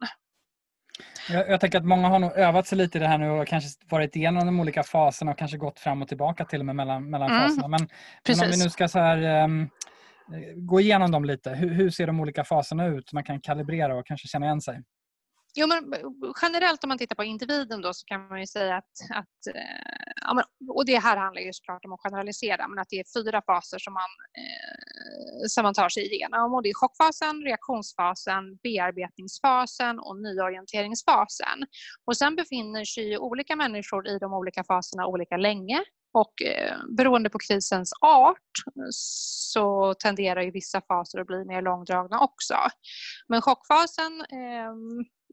[1.29, 3.47] Jag, jag, tänker att många har nog övat sig lite i det här nu och
[3.47, 6.75] kanske varit igenom de olika faserna och kanske gått fram och tillbaka till och med
[6.75, 7.43] mellan, mellan mm.
[7.43, 7.67] faserna.
[7.67, 7.87] Men,
[8.27, 9.69] men, om vi nu ska så här, um,
[10.55, 11.49] gå igenom dem lite.
[11.49, 13.13] Hur, hur, ser de olika faserna ut?
[13.13, 14.83] Man kan kalibrera och kanske känna igen sig.
[15.55, 15.93] Jo, men
[16.41, 20.43] generellt om man tittar på individen då så kan man ju säga att, att eh,
[20.69, 23.79] och det här handlar ju såklart om att generalisera, men att det är fyra faser
[23.79, 26.53] som man, eh, som man tar sig igenom.
[26.53, 31.57] Och det är chockfasen, reaktionsfasen, bearbetningsfasen och nyorienteringsfasen.
[32.05, 37.29] Och sen befinner sig olika människor i de olika faserna olika länge och eh, beroende
[37.29, 38.53] på krisens art
[38.89, 42.55] så tenderar ju vissa faser att bli mer långdragna också.
[43.27, 44.73] Men chockfasen eh,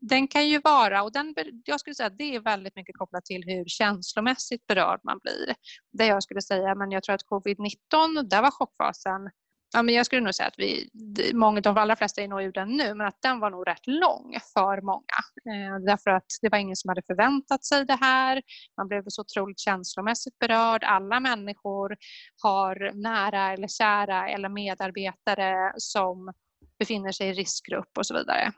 [0.00, 1.34] den kan ju vara, och den,
[1.64, 5.54] jag skulle säga att det är väldigt mycket kopplat till hur känslomässigt berörd man blir.
[5.92, 9.30] Det jag skulle säga, men jag tror att covid-19, där var chockfasen
[9.72, 10.90] Ja, men jag skulle nog säga att vi,
[11.34, 13.86] många, de allra flesta är nog ur den nu, men att den var nog rätt
[13.86, 15.18] lång för många.
[15.50, 18.42] Eh, därför att det var ingen som hade förväntat sig det här.
[18.76, 20.84] Man blev så otroligt känslomässigt berörd.
[20.84, 21.96] Alla människor
[22.42, 26.32] har nära eller kära eller medarbetare som
[26.78, 28.52] befinner sig i riskgrupp och så vidare.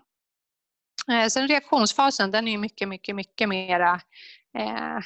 [1.08, 4.00] Eh, sen reaktionsfasen, den är ju mycket, mycket, mycket mera
[4.58, 4.98] eh,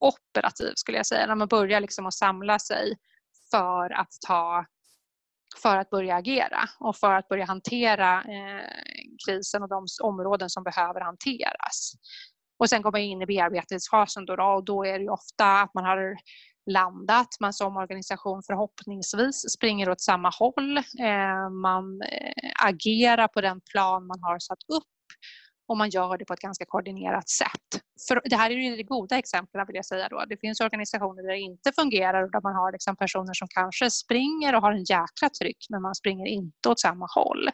[0.00, 1.26] operativ skulle jag säga.
[1.26, 2.98] När man börjar liksom att samla sig
[3.50, 4.66] för att ta
[5.62, 8.68] för att börja agera och för att börja hantera eh,
[9.26, 11.92] krisen och de områden som behöver hanteras.
[12.58, 15.74] Och sen kommer man in i bearbetningsfasen då, då och då är det ofta att
[15.74, 16.16] man har
[16.66, 23.60] landat, man som organisation förhoppningsvis springer åt samma håll, eh, man eh, agerar på den
[23.60, 24.84] plan man har satt upp
[25.68, 27.82] och man gör det på ett ganska koordinerat sätt.
[28.08, 30.24] För det här är ju det goda exemplen vill jag säga då.
[30.28, 33.90] Det finns organisationer där det inte fungerar och där man har liksom personer som kanske
[33.90, 37.48] springer och har en jäkla tryck men man springer inte åt samma håll.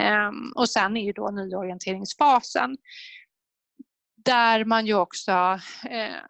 [0.00, 2.76] Ehm, och sen är ju då nyorienteringsfasen
[4.24, 5.32] där man ju också
[5.90, 6.22] eh,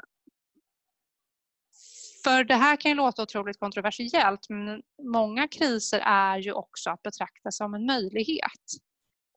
[2.24, 7.02] för det här kan ju låta otroligt kontroversiellt men många kriser är ju också att
[7.02, 8.64] betrakta som en möjlighet.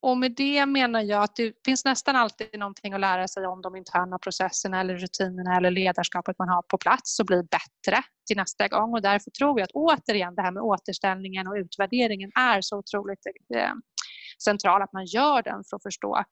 [0.02, 3.62] Och med det menar jag att det finns nästan alltid någonting att lära sig om
[3.62, 8.36] de interna processerna eller rutinerna eller ledarskapet man har på plats och bli bättre till
[8.36, 8.92] nästa gång.
[8.92, 13.26] Och därför tror jag att återigen det här med återställningen och utvärderingen är så otroligt
[13.54, 13.72] eh,
[14.44, 16.24] central att man gör den för att förstå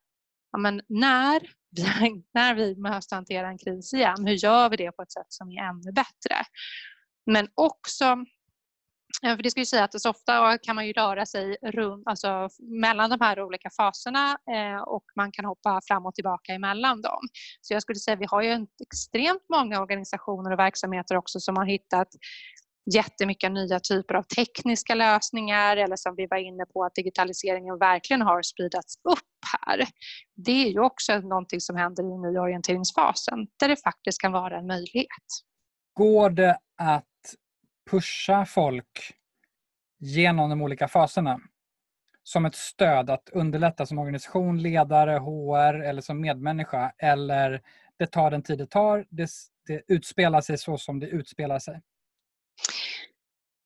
[0.52, 1.40] ja, men när,
[2.34, 5.50] när vi måste hantera en kris igen, hur gör vi det på ett sätt som
[5.50, 6.36] är ännu bättre?
[7.26, 8.24] Men också
[9.22, 12.48] för det ska ju säga att så ofta kan man ju röra sig runt, alltså
[12.80, 17.20] mellan de här olika faserna eh, och man kan hoppa fram och tillbaka emellan dem.
[17.60, 21.56] Så jag skulle säga att vi har ju extremt många organisationer och verksamheter också som
[21.56, 22.08] har hittat
[22.94, 28.22] jättemycket nya typer av tekniska lösningar eller som vi var inne på att digitaliseringen verkligen
[28.22, 29.18] har spridats upp
[29.66, 29.86] här.
[30.36, 34.66] Det är ju också någonting som händer i nyorienteringsfasen där det faktiskt kan vara en
[34.66, 35.26] möjlighet.
[35.94, 37.04] Går det att
[37.90, 39.14] pusha folk
[39.98, 41.40] genom de olika faserna
[42.22, 47.62] som ett stöd att underlätta som organisation, ledare, HR eller som medmänniska eller
[47.98, 49.30] det tar den tid det tar, det,
[49.66, 51.80] det utspelar sig så som det utspelar sig?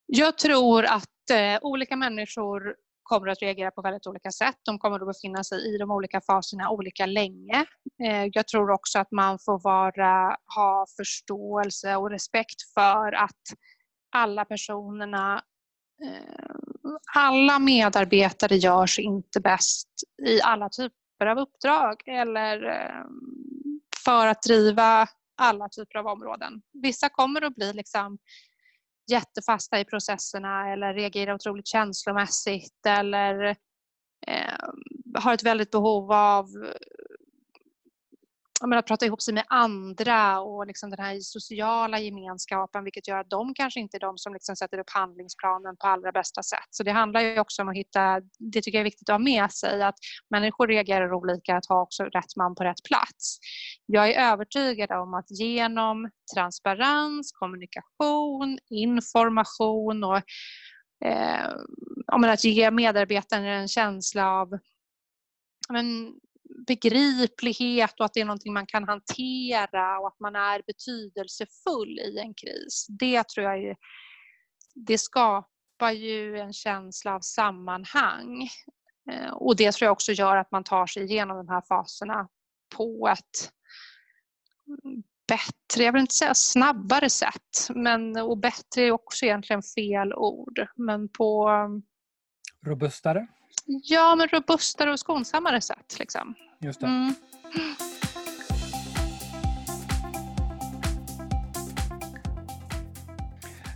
[0.05, 4.55] Jag tror att eh, olika människor kommer att reagera på väldigt olika sätt.
[4.65, 7.65] De kommer att befinna sig i de olika faserna olika länge.
[8.03, 13.41] Eh, jag tror också att man får vara, ha förståelse och respekt för att
[14.15, 15.41] alla personerna
[16.03, 16.55] eh,
[17.15, 19.89] alla medarbetare görs inte bäst
[20.27, 23.05] i alla typer av uppdrag eller eh,
[24.05, 26.61] för att driva alla typer av områden.
[26.73, 28.17] Vissa kommer att bli liksom
[29.11, 33.55] jättefasta i processerna eller reagerar otroligt känslomässigt eller
[34.27, 34.57] eh,
[35.19, 36.45] har ett väldigt behov av
[38.61, 43.19] menar, att prata ihop sig med andra och liksom den här sociala gemenskapen vilket gör
[43.19, 46.67] att de kanske inte är de som liksom sätter upp handlingsplanen på allra bästa sätt.
[46.69, 49.19] Så det handlar ju också om att hitta, det tycker jag är viktigt att ha
[49.19, 49.95] med sig, att
[50.29, 53.37] människor reagerar olika, att ha också rätt man på rätt plats.
[53.85, 60.21] Jag är övertygad om att genom transparens, kommunikation, information och
[61.05, 61.49] eh,
[62.07, 64.59] att ge medarbetaren en känsla av
[65.69, 66.13] men,
[66.67, 72.19] begriplighet och att det är någonting man kan hantera och att man är betydelsefull i
[72.19, 72.85] en kris.
[72.89, 73.75] Det tror jag är,
[74.75, 78.49] det skapar ju en känsla av sammanhang.
[79.11, 82.27] Eh, och det tror jag också gör att man tar sig igenom de här faserna
[82.75, 83.51] på ett
[85.27, 90.67] bättre, jag vill inte säga snabbare sätt, men och bättre är också egentligen fel ord,
[90.75, 91.51] men på
[92.65, 93.27] Robustare?
[93.65, 95.95] Ja, men robustare och skonsammare sätt.
[95.99, 96.35] Liksom.
[96.59, 96.87] Just det.
[96.87, 97.13] Mm.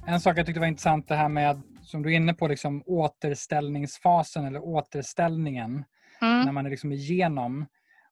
[0.08, 2.84] En sak jag tyckte var intressant det här med, som du är inne på, liksom
[2.86, 5.86] återställningsfasen eller återställningen.
[6.22, 6.42] Mm.
[6.46, 7.66] När man är liksom igenom.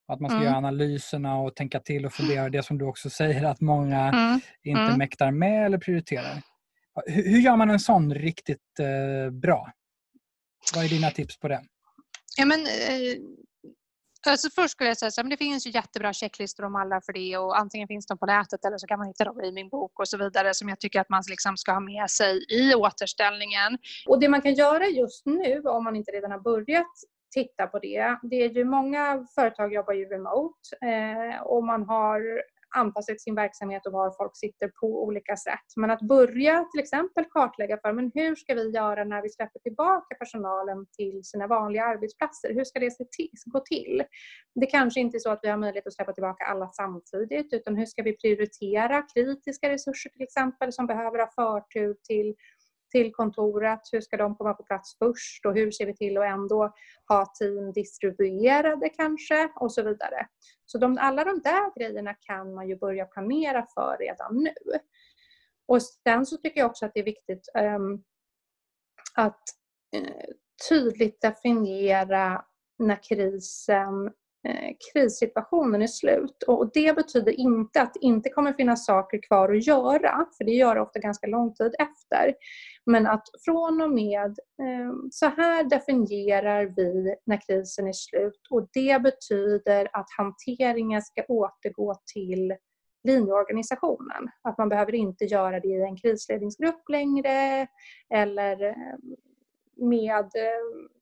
[0.08, 0.48] Att man ska mm.
[0.48, 2.50] göra analyserna och tänka till och fundera.
[2.50, 4.40] Det som du också säger att många mm.
[4.64, 4.98] inte mm.
[4.98, 6.42] mäktar med eller prioriterar.
[7.06, 9.72] Hur, hur gör man en sån riktigt eh, bra?
[10.76, 11.62] Vad är dina tips på det?
[12.38, 13.18] Ja, men, eh,
[14.28, 17.38] alltså först skulle jag säga att det finns ju jättebra checklistor om alla för det
[17.38, 20.00] och antingen finns de på nätet eller så kan man hitta dem i min bok
[20.00, 23.78] och så vidare som jag tycker att man liksom ska ha med sig i återställningen.
[24.08, 26.88] Och det man kan göra just nu om man inte redan har börjat
[27.32, 28.18] titta på det.
[28.22, 32.42] Det är ju många företag jobbar ju remote eh, och man har
[32.76, 35.68] anpassat sin verksamhet och var folk sitter på olika sätt.
[35.76, 39.60] Men att börja till exempel kartlägga för men hur ska vi göra när vi släpper
[39.60, 42.54] tillbaka personalen till sina vanliga arbetsplatser?
[42.54, 42.98] Hur ska det
[43.46, 44.04] gå till?
[44.56, 47.76] Det kanske inte är så att vi har möjlighet att släppa tillbaka alla samtidigt utan
[47.76, 52.36] hur ska vi prioritera kritiska resurser till exempel som behöver ha förtur till
[52.92, 56.26] till kontoret, hur ska de komma på plats först och hur ser vi till att
[56.26, 56.74] ändå
[57.08, 60.28] ha team distribuerade kanske och så vidare.
[60.66, 64.80] Så de, alla de där grejerna kan man ju börja planera för redan nu.
[65.68, 68.04] Och sen så tycker jag också att det är viktigt um,
[69.16, 69.44] att
[69.96, 70.34] uh,
[70.70, 72.46] tydligt definiera
[72.80, 74.14] när krisen
[74.48, 76.44] Eh, krissituationen är slut.
[76.48, 80.52] Och det betyder inte att det inte kommer finnas saker kvar att göra, för det
[80.52, 82.36] gör det ofta ganska lång tid efter.
[82.86, 88.70] Men att från och med eh, så här definierar vi när krisen är slut och
[88.74, 92.56] det betyder att hanteringen ska återgå till
[93.04, 94.30] linjeorganisationen.
[94.42, 97.68] Att man behöver inte göra det i en krisledningsgrupp längre
[98.14, 98.98] eller eh,
[99.76, 100.32] med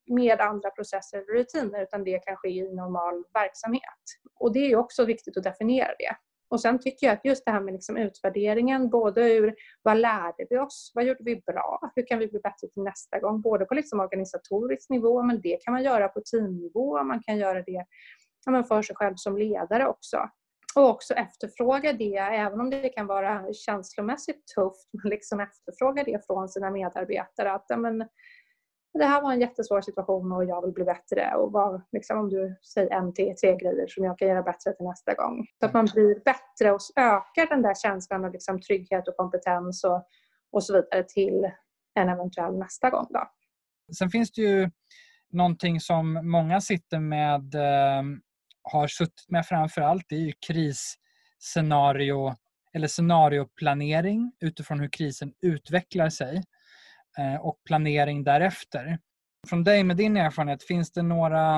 [0.08, 4.04] med andra processer och rutiner utan det kan ske i normal verksamhet.
[4.40, 6.16] Och det är också viktigt att definiera det.
[6.50, 10.46] Och sen tycker jag att just det här med liksom utvärderingen, både ur vad lärde
[10.50, 13.66] vi oss, vad gjorde vi bra, hur kan vi bli bättre till nästa gång, både
[13.66, 17.86] på liksom organisatorisk nivå, men det kan man göra på teamnivå, man kan göra det
[18.46, 20.30] ja, för sig själv som ledare också.
[20.76, 26.26] Och också efterfråga det, även om det kan vara känslomässigt tufft, men liksom efterfråga det
[26.28, 27.52] från sina medarbetare.
[27.52, 28.08] Att, ja, men,
[29.00, 31.36] det här var en jättesvår situation och jag vill bli bättre.
[31.36, 34.74] Och vad, liksom, om du säger en till tre grejer som jag kan göra bättre
[34.74, 35.48] till nästa gång.
[35.60, 39.84] Så att man blir bättre och ökar den där känslan av liksom, trygghet och kompetens
[39.84, 40.08] och,
[40.52, 41.52] och så vidare till
[42.00, 43.08] en eventuell nästa gång.
[43.10, 43.30] Då.
[43.98, 44.70] Sen finns det ju
[45.32, 48.04] någonting som många sitter med, eh,
[48.64, 50.06] har suttit med framförallt.
[50.10, 52.36] det är ju krisscenario
[52.74, 56.44] eller scenarioplanering utifrån hur krisen utvecklar sig.
[57.18, 59.00] Eh, och planering därefter.
[59.48, 61.56] Från dig med din erfarenhet, finns det några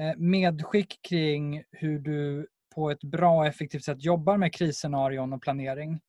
[0.00, 5.42] eh, medskick kring hur du på ett bra och effektivt sätt jobbar med krisscenarion och
[5.42, 6.00] planering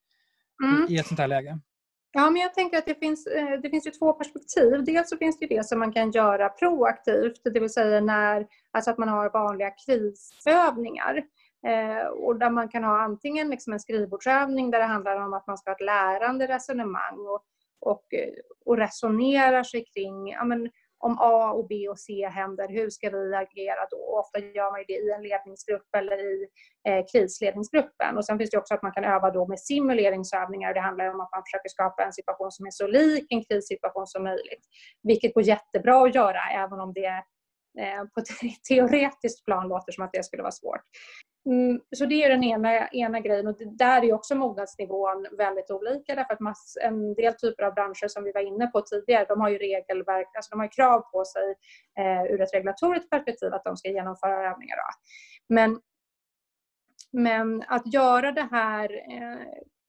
[0.64, 0.88] mm.
[0.90, 1.60] i ett sånt här läge?
[2.12, 4.84] Ja, men jag tänker att det finns, eh, det finns ju två perspektiv.
[4.86, 8.92] Dels så finns det det som man kan göra proaktivt, det vill säga när, alltså
[8.92, 11.24] att man har vanliga krisövningar.
[11.68, 15.48] Eh, och där man kan ha antingen liksom en skrivbordsövning där det handlar om att
[15.48, 17.44] man ska ha ett lärande resonemang och
[17.82, 18.34] och, eh,
[18.66, 20.70] och resonerar sig kring ja, men,
[21.00, 23.98] om A och B och C händer, hur ska vi agera då?
[23.98, 26.48] Och Ofta gör man det i en ledningsgrupp eller i
[26.90, 28.18] eh, krisledningsgruppen.
[28.18, 30.74] Och sen finns det också att man kan öva då med simuleringsövningar.
[30.74, 34.08] Det handlar om att man försöker skapa en situation som är så lik en krissituation
[34.08, 34.64] som möjligt.
[35.04, 37.24] Vilket går jättebra att göra även om det
[37.80, 38.28] eh, på ett
[38.70, 40.82] teoretiskt plan låter som att det skulle vara svårt.
[41.46, 46.16] Mm, så det är den ena, ena grejen och där är också mognadsnivån väldigt olika
[46.16, 49.42] därför att mass, en del typer av branscher som vi var inne på tidigare, de
[49.42, 51.56] har ju regelverk, alltså de har krav på sig
[52.00, 54.76] eh, ur ett regulatoriskt perspektiv att de ska genomföra övningar.
[54.76, 54.94] Då.
[55.56, 55.80] Men,
[57.12, 59.40] men att göra det här eh,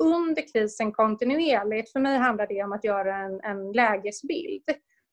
[0.05, 4.65] under krisen kontinuerligt, för mig handlar det om att göra en, en lägesbild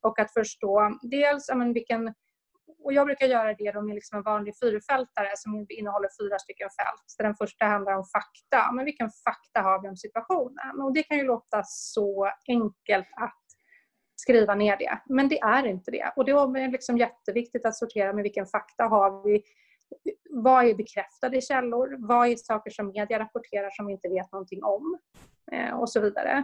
[0.01, 2.13] och att förstå dels men, vilken
[2.83, 6.69] och jag brukar göra det då med liksom en vanlig fyrfältare som innehåller fyra stycken
[6.69, 7.03] fält.
[7.05, 8.71] Så den första handlar om fakta.
[8.71, 10.81] Men vilken fakta har vi om situationen?
[10.81, 13.43] Och det kan ju låta så enkelt att
[14.15, 14.99] skriva ner det.
[15.05, 16.13] Men det är inte det.
[16.15, 19.43] Och det är liksom jätteviktigt att sortera med vilken fakta har vi.
[20.29, 22.07] Vad är bekräftade källor?
[22.07, 24.97] Vad är saker som media rapporterar som vi inte vet någonting om?
[25.51, 26.43] Eh, och så vidare.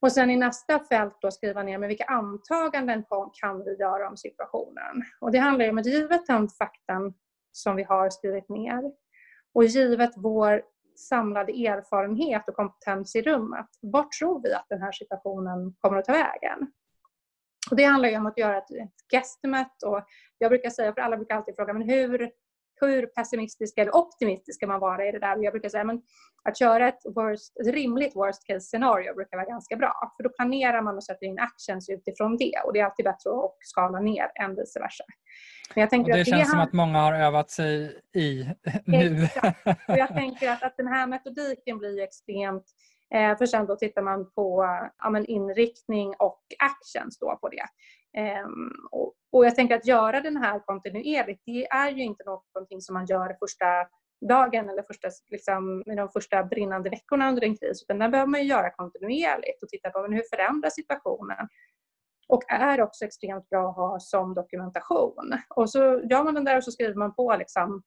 [0.00, 4.16] Och sen i nästa fält då skriva ner med vilka antaganden kan vi göra om
[4.16, 5.04] situationen.
[5.20, 7.14] Och det handlar ju om att givet den faktan
[7.52, 8.92] som vi har skrivit ner
[9.54, 10.62] och givet vår
[10.96, 16.04] samlade erfarenhet och kompetens i rummet, vart tror vi att den här situationen kommer att
[16.04, 16.72] ta vägen?
[17.70, 20.04] Och det handlar ju om att göra ett, ett och
[20.38, 22.30] jag brukar säga, för alla brukar alltid fråga, men hur,
[22.86, 25.36] hur pessimistisk eller optimistisk ska man vara i det där?
[25.44, 26.02] Jag brukar säga, men
[26.44, 30.14] att köra ett, worst, ett rimligt worst case scenario brukar vara ganska bra.
[30.16, 32.52] För då planerar man och sätter in actions utifrån det.
[32.64, 35.04] Och det är alltid bättre att skala ner än vice versa.
[35.74, 38.46] Men jag tänker och det, att det känns som att många har övat sig i
[38.84, 39.28] nu.
[39.88, 42.64] Och jag tänker att, att den här metodiken blir extremt
[43.14, 44.64] Eh, för sen då tittar man på
[44.98, 47.64] ja, inriktning och actions då på det.
[48.16, 48.72] Ehm,
[49.32, 53.06] och, jag tänker att göra den här kontinuerligt, det är ju inte någonting som man
[53.06, 53.66] gör första
[54.28, 58.46] dagen eller första, liksom, de första brinnande veckorna under en kris, utan den behöver man
[58.46, 61.48] göra kontinuerligt och titta på men hur förändras situationen.
[62.28, 65.32] Och är också extremt bra att ha som dokumentation.
[65.48, 65.78] Och så
[66.10, 67.82] gör man den där och så skriver man på liksom,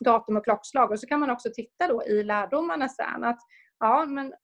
[0.00, 3.38] datum och klockslag och så kan man också titta då i lärdomarna sen att
[3.80, 4.34] Ja, men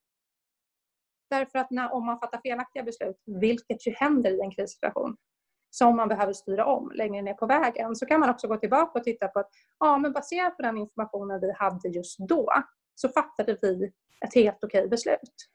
[1.29, 5.15] därför att när, om man fattar felaktiga beslut, vilket ju händer i en krissituation,
[5.69, 8.99] som man behöver styra om längre ner på vägen, så kan man också gå tillbaka
[8.99, 9.49] och titta på att
[9.79, 12.53] ja, men baserat på den informationen vi hade just då,
[12.95, 13.91] så fattade vi
[14.25, 15.49] ett helt okej beslut.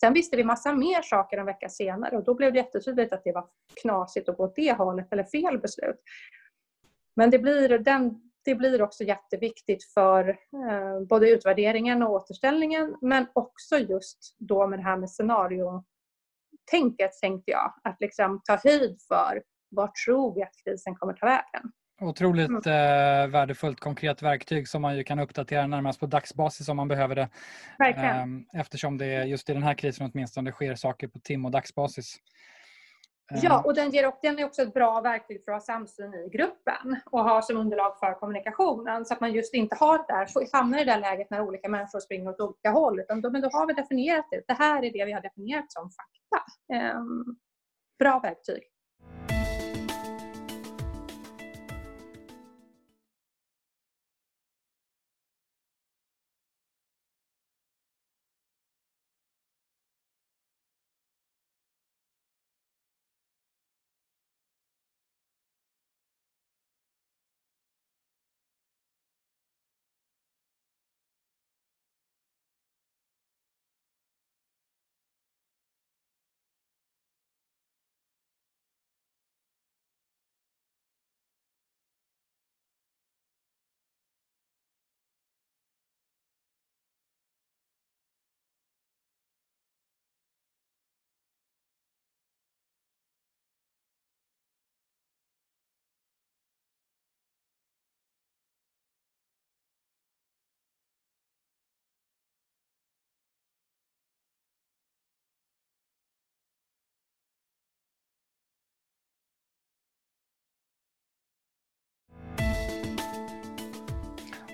[0.00, 3.24] Sen visste vi massa mer saker en vecka senare och då blev det jättetydligt att
[3.24, 3.46] det var
[3.82, 6.00] knasigt att gå åt det hållet eller fel beslut.
[7.16, 13.26] Men det blir den det blir också jätteviktigt för eh, både utvärderingen och återställningen men
[13.32, 17.74] också just då med det här med scenariotänket tänkte jag.
[17.84, 21.72] Att liksom ta höjd för vart tror vi att krisen kommer ta vägen.
[22.00, 23.24] Otroligt mm.
[23.24, 27.14] eh, värdefullt konkret verktyg som man ju kan uppdatera närmast på dagsbasis om man behöver
[27.14, 27.28] det.
[27.78, 28.46] Verkligen.
[28.54, 32.16] Eh, eftersom det just i den här krisen åtminstone sker saker på tim och dagsbasis.
[33.30, 33.64] Ja, ehm.
[33.64, 36.96] och den, ger, den är också ett bra verktyg för att ha samsyn i gruppen
[37.10, 40.84] och ha som underlag för kommunikationen så att man just inte har där, hamnar i
[40.84, 43.00] det läget när olika människor springer åt olika håll.
[43.00, 44.42] Utan då, men då har vi definierat det.
[44.46, 46.44] Det här är det vi har definierat som fakta.
[46.98, 47.36] Um,
[47.98, 48.71] bra verktyg.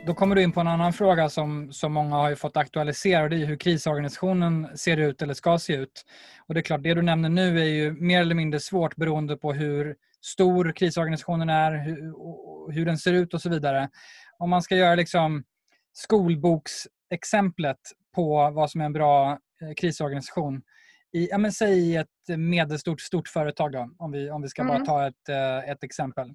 [0.08, 3.30] Då kommer du in på en annan fråga som, som många har fått aktualisera och
[3.30, 6.04] det är hur krisorganisationen ser ut eller ska se ut.
[6.46, 9.36] Och det är klart, det du nämner nu är ju mer eller mindre svårt beroende
[9.36, 13.88] på hur stor krisorganisationen är, hur, hur den ser ut och så vidare.
[14.38, 15.44] Om man ska göra liksom
[15.92, 17.80] skolboksexemplet
[18.14, 19.30] på vad som är en bra
[19.62, 20.62] eh, krisorganisation
[21.12, 24.74] i, ja, men säg ett medelstort stort företag då, om vi, om vi ska mm.
[24.74, 26.34] bara ta ett, eh, ett exempel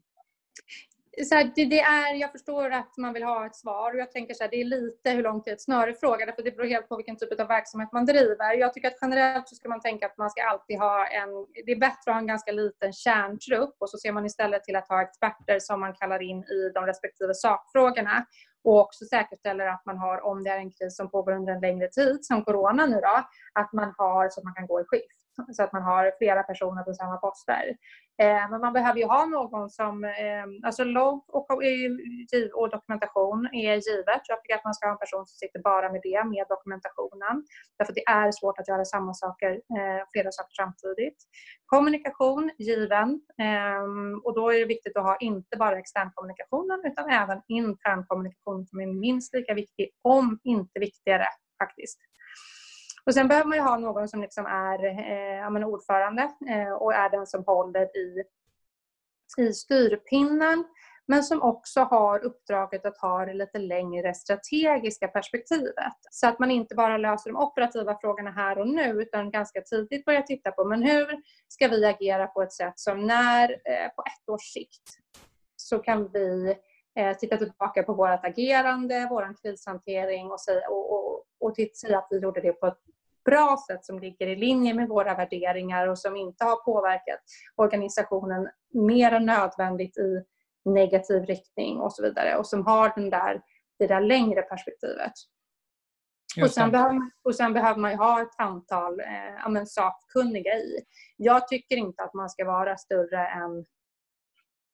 [1.21, 4.11] så här, det, det, är, jag förstår att man vill ha ett svar och jag
[4.11, 6.67] tänker så här, det är lite hur lång tid ett snöre frågar för det beror
[6.67, 8.53] helt på vilken typ av verksamhet man driver.
[8.53, 11.29] Jag tycker att generellt så ska man tänka att man ska alltid ha en,
[11.65, 14.75] det är bättre att ha en ganska liten kärntrupp och så ser man istället till
[14.75, 18.25] att ha experter som man kallar in i de respektive sakfrågorna
[18.63, 21.61] och också säkerställer att man har, om det är en kris som pågår under en
[21.61, 24.83] längre tid, som corona nu då, att man har så att man kan gå i
[24.83, 25.12] skift
[25.51, 27.77] så att man har flera personer på samma poster.
[28.21, 31.91] Eh, men man behöver ju ha någon som, eh, alltså logg och, eh,
[32.53, 34.21] och, dokumentation är givet.
[34.27, 37.45] Jag tycker att man ska ha en person som sitter bara med det, med dokumentationen.
[37.77, 41.17] Därför att det är svårt att göra samma saker, eh, flera saker samtidigt.
[41.65, 43.09] Kommunikation, given.
[43.41, 43.83] Eh,
[44.23, 48.87] och då är det viktigt att ha inte bara externkommunikationen utan även internkommunikation som är
[48.87, 51.27] minst lika viktig, om inte viktigare
[51.63, 51.99] faktiskt.
[53.05, 57.27] Och sen behöver man ha någon som liksom är eh, ordförande eh, och är den
[57.27, 58.23] som håller i,
[59.37, 60.63] i styrpinnen
[61.07, 65.97] men som också har uppdraget att ha det lite längre strategiska perspektivet.
[66.11, 70.05] Så att man inte bara löser de operativa frågorna här och nu utan ganska tidigt
[70.05, 74.03] börjar titta på men hur ska vi agera på ett sätt som när eh, på
[74.05, 74.83] ett års sikt
[75.55, 76.55] så kan vi
[76.95, 82.07] eh, titta tillbaka på vårt agerande, vår krishantering och, säga, och, och, och säga att
[82.09, 82.79] vi gjorde det på ett
[83.25, 87.19] bra sätt som ligger i linje med våra värderingar och som inte har påverkat
[87.55, 90.23] organisationen mer än nödvändigt i
[90.65, 93.41] negativ riktning och så vidare och som har den där,
[93.79, 95.13] det där längre perspektivet.
[96.41, 100.79] Och sen, behöver man, och sen behöver man ha ett antal eh, men, sakkunniga i.
[101.17, 103.65] Jag tycker inte att man ska vara större än,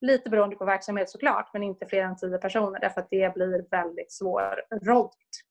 [0.01, 3.69] lite beroende på verksamhet såklart, men inte fler än tio personer därför att det blir
[3.71, 5.48] väldigt svårrådigt.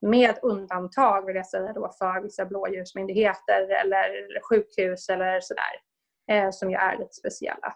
[0.00, 5.74] Med undantag vill jag säga då för vissa blåljusmyndigheter eller sjukhus eller sådär,
[6.30, 7.74] eh, som ju är lite speciella.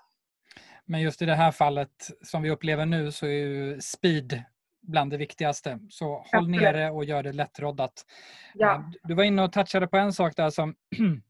[0.84, 4.42] Men just i det här fallet som vi upplever nu så är ju speed
[4.82, 5.78] bland det viktigaste.
[5.88, 7.92] Så håll nere och gör det lättroddat.
[8.54, 8.74] Ja.
[8.74, 10.74] Eh, du var inne och touchade på en sak där som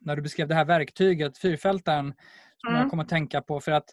[0.00, 2.14] när du beskrev det här verktyget, fyrfältaren,
[2.56, 2.80] som mm.
[2.80, 3.60] jag kom att tänka på.
[3.60, 3.86] För att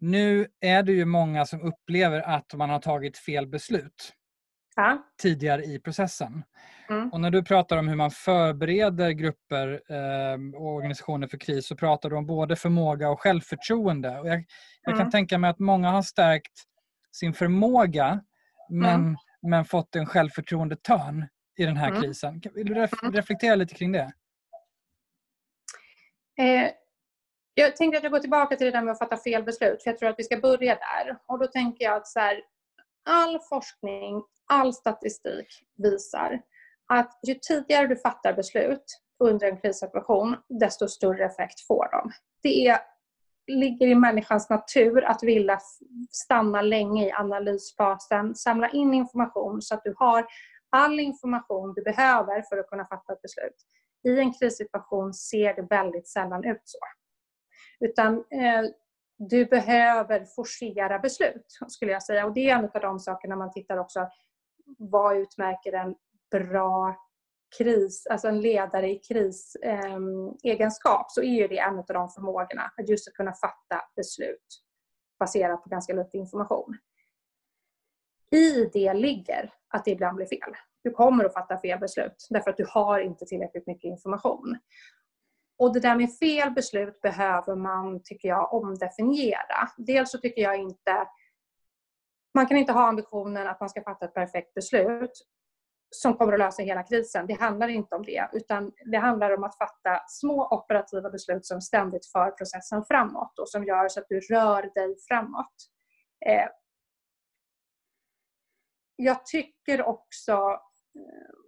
[0.00, 4.12] nu är det ju många som upplever att man har tagit fel beslut
[4.82, 4.98] ja.
[5.22, 6.44] tidigare i processen.
[6.90, 7.08] Mm.
[7.08, 11.76] Och när du pratar om hur man förbereder grupper eh, och organisationer för kris så
[11.76, 14.18] pratar du om både förmåga och självförtroende.
[14.18, 14.44] Och jag,
[14.82, 14.98] jag mm.
[14.98, 16.52] kan tänka mig att många har stärkt
[17.12, 18.20] sin förmåga
[18.70, 19.16] men, mm.
[19.42, 21.26] men fått en självförtroendetörn
[21.58, 22.02] i den här mm.
[22.02, 22.42] krisen.
[22.54, 23.14] Vill du ref mm.
[23.14, 24.12] reflektera lite kring det?
[26.38, 26.70] Eh,
[27.54, 29.90] jag tänker att jag går tillbaka till det där med att fatta fel beslut, för
[29.90, 31.18] jag tror att vi ska börja där.
[31.26, 32.40] Och då tänker jag att så här,
[33.08, 35.46] all forskning, all statistik
[35.76, 36.42] visar
[36.86, 38.84] att ju tidigare du fattar beslut
[39.18, 42.12] under en krissituation, desto större effekt får de.
[42.42, 42.80] Det är
[43.46, 45.58] ligger i människans natur att vilja
[46.10, 50.26] stanna länge i analysfasen, samla in information så att du har
[50.70, 53.56] all information du behöver för att kunna fatta ett beslut.
[54.08, 56.78] I en krissituation ser det väldigt sällan ut så.
[57.80, 58.64] Utan eh,
[59.18, 62.26] du behöver forcera beslut, skulle jag säga.
[62.26, 64.08] Och det är en av de sakerna man tittar också,
[64.78, 65.94] vad utmärker en
[66.30, 66.96] bra
[67.58, 72.10] kris, alltså en ledare i krisegenskap ehm, eh, så är ju det en av de
[72.10, 72.72] förmågorna.
[72.76, 74.62] Att just att kunna fatta beslut
[75.18, 76.78] baserat på ganska lite information.
[78.30, 80.56] I det ligger att det ibland blir fel.
[80.82, 84.58] Du kommer att fatta fel beslut därför att du har inte tillräckligt mycket information.
[85.58, 89.68] Och det där med fel beslut behöver man, tycker jag, omdefiniera.
[89.76, 91.06] Dels så tycker jag inte
[92.34, 95.12] man kan inte ha ambitionen att man ska fatta ett perfekt beslut
[95.90, 97.26] som kommer att lösa hela krisen.
[97.26, 101.60] Det handlar inte om det, utan det handlar om att fatta små operativa beslut som
[101.60, 105.54] ständigt för processen framåt och som gör så att du rör dig framåt.
[106.26, 106.48] Eh,
[108.96, 110.32] jag tycker också
[110.94, 111.47] eh,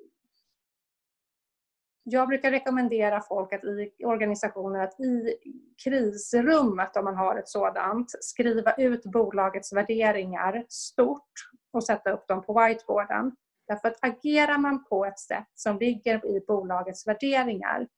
[2.11, 5.37] jag brukar rekommendera folk att i organisationer att i
[5.85, 11.33] krisrummet, om man har ett sådant, skriva ut bolagets värderingar stort
[11.73, 13.33] och sätta upp dem på whiteboarden.
[13.69, 17.89] Därför att agerar man på ett sätt som ligger i bolagets värderingar,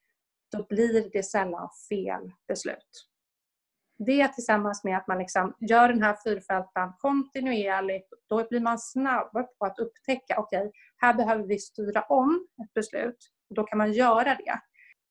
[0.53, 3.09] då blir det sällan fel beslut.
[3.99, 9.33] Det tillsammans med att man liksom gör den här fyrfältan kontinuerligt, då blir man snabb
[9.33, 13.19] på att upptäcka, okej, okay, här behöver vi styra om ett beslut.
[13.55, 14.61] Då kan man göra det.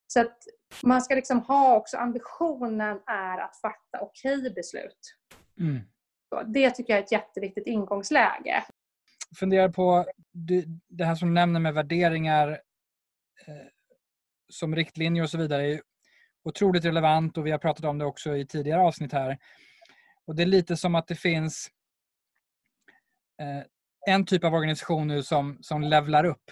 [0.08, 0.38] Så att
[0.84, 5.18] man ska liksom ha också, ambitionen är att fatta okej okay beslut.
[5.60, 5.80] Mm.
[6.54, 8.64] Det tycker jag är ett jätteviktigt ingångsläge
[9.36, 10.06] funderar på
[10.90, 12.50] det här som du nämner med värderingar
[13.48, 13.68] eh,
[14.50, 15.82] som riktlinjer och så vidare är
[16.44, 19.38] otroligt relevant och vi har pratat om det också i tidigare avsnitt här.
[20.26, 21.72] Och Det är lite som att det finns
[23.42, 23.64] eh,
[24.14, 26.52] en typ av organisation nu som, som levlar upp.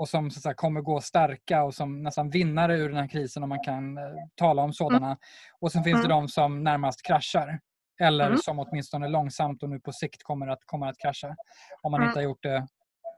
[0.00, 3.42] Och som så säga, kommer gå starka och som nästan vinnare ur den här krisen
[3.42, 5.06] om man kan eh, tala om sådana.
[5.06, 5.18] Mm.
[5.60, 6.08] Och sen finns mm.
[6.08, 7.60] det de som närmast kraschar.
[8.00, 8.38] Eller mm.
[8.38, 11.36] som åtminstone långsamt och nu på sikt kommer att, kommer att krascha.
[11.82, 12.08] Om man mm.
[12.08, 12.66] inte har gjort det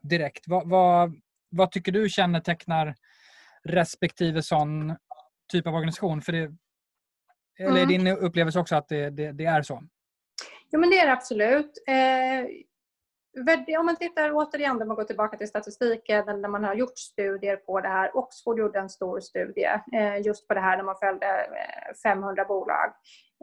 [0.02, 0.44] direkt.
[0.46, 1.12] Vad, vad,
[1.50, 2.94] vad tycker du kännetecknar
[3.64, 4.96] respektive sån
[5.52, 6.22] typ av organisation?
[6.22, 6.52] För det,
[7.58, 7.88] eller är mm.
[7.88, 9.82] din upplevelse också att det, det, det, är så?
[10.70, 11.82] Jo men det är det absolut.
[11.88, 12.46] Eh,
[13.78, 17.56] om man tittar återigen, när man går tillbaka till statistiken, när man har gjort studier
[17.56, 18.16] på det här.
[18.16, 22.44] Oxford gjorde en stor studie eh, just på det här när man följde eh, 500
[22.44, 22.92] bolag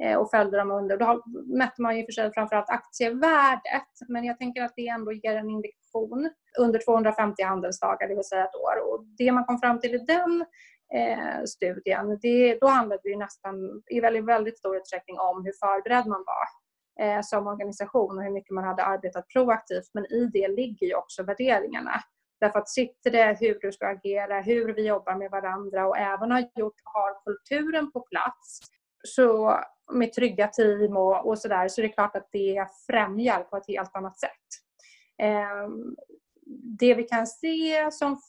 [0.02, 0.98] eh, och följde dem under.
[0.98, 1.24] Då
[1.58, 5.36] mätte man i och för sig framförallt aktievärdet, men jag tänker att det ändå ger
[5.36, 6.30] en indikation
[6.60, 8.94] under 250 handelsdagar, det vill säga ett år.
[8.94, 10.46] Och det man kom fram till i den
[10.94, 16.08] eh, studien, det, då handlade det nästan i väldigt, väldigt stor utsträckning om hur förberedd
[16.08, 16.59] man var
[17.00, 19.90] eh, som organisation och hur mycket man hade arbetat proaktivt.
[19.94, 21.92] Men i det ligger ju också värderingarna.
[22.40, 26.32] Därför att sitter det hur du ska agera, hur vi jobbar med varandra och även
[26.32, 28.60] har, gjort, har kulturen på plats
[29.08, 29.60] så
[29.94, 33.68] med trygga team och, och sådär så är det klart att det främjar på ett
[33.68, 34.48] helt annat sätt.
[35.22, 35.70] Eh,
[36.80, 38.22] det vi kan se som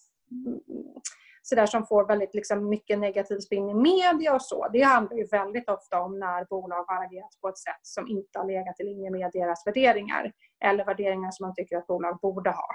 [1.51, 5.17] så där som får väldigt liksom, mycket negativ spinn i media och så, det handlar
[5.17, 8.81] ju väldigt ofta om när bolag har agerat på ett sätt som inte har legat
[8.81, 10.33] i linje med deras värderingar
[10.65, 12.69] eller värderingar som man tycker att bolag borde ha.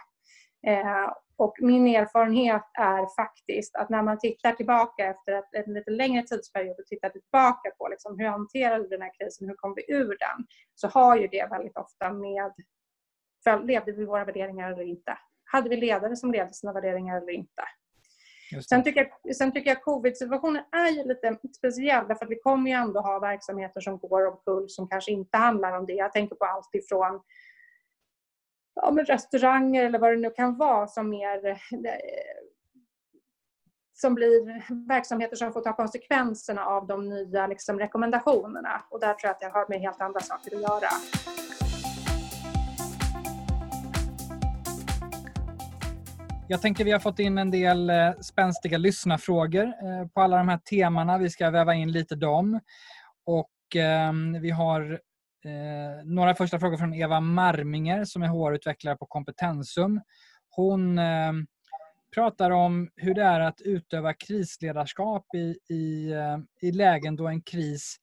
[0.67, 6.23] Eh, och min erfarenhet är faktiskt att när man tittar tillbaka efter en lite längre
[6.23, 9.93] tidsperiod och tittar tillbaka på liksom hur hanterade vi den här krisen, hur kom vi
[9.93, 10.45] ur den?
[10.75, 12.53] Så har ju det väldigt ofta med,
[13.63, 15.17] levde vi våra värderingar eller inte?
[15.45, 17.63] Hade vi ledare som levde sina värderingar eller inte?
[18.69, 22.71] Sen tycker, jag, sen tycker jag covid-situationen är ju lite speciell därför att vi kommer
[22.71, 25.93] ju ändå ha verksamheter som går omkull som kanske inte handlar om det.
[25.93, 27.21] Jag tänker på allt ifrån
[28.75, 31.57] ja, men restauranger eller vad det nu kan vara som mer eh,
[33.93, 38.83] som blir verksamheter som får ta konsekvenserna av de nya liksom, rekommendationerna.
[38.89, 40.89] Och där tror jag att det har med helt andra saker att göra.
[46.47, 50.49] Jag tänker vi har fått in en del eh, spänstiga lyssnarfrågor eh, på alla de
[50.49, 51.17] här temana.
[51.17, 52.59] Vi ska väva in lite dem.
[53.25, 54.91] Och ehm, vi har
[55.45, 60.01] eh, några första frågor från Eva Marminger som är HR-utvecklare på Kompetensum.
[60.49, 61.47] Hon ehm,
[62.15, 66.13] pratar om hur det är att utöva krisledarskap i, i,
[66.61, 67.97] i lägen då en kris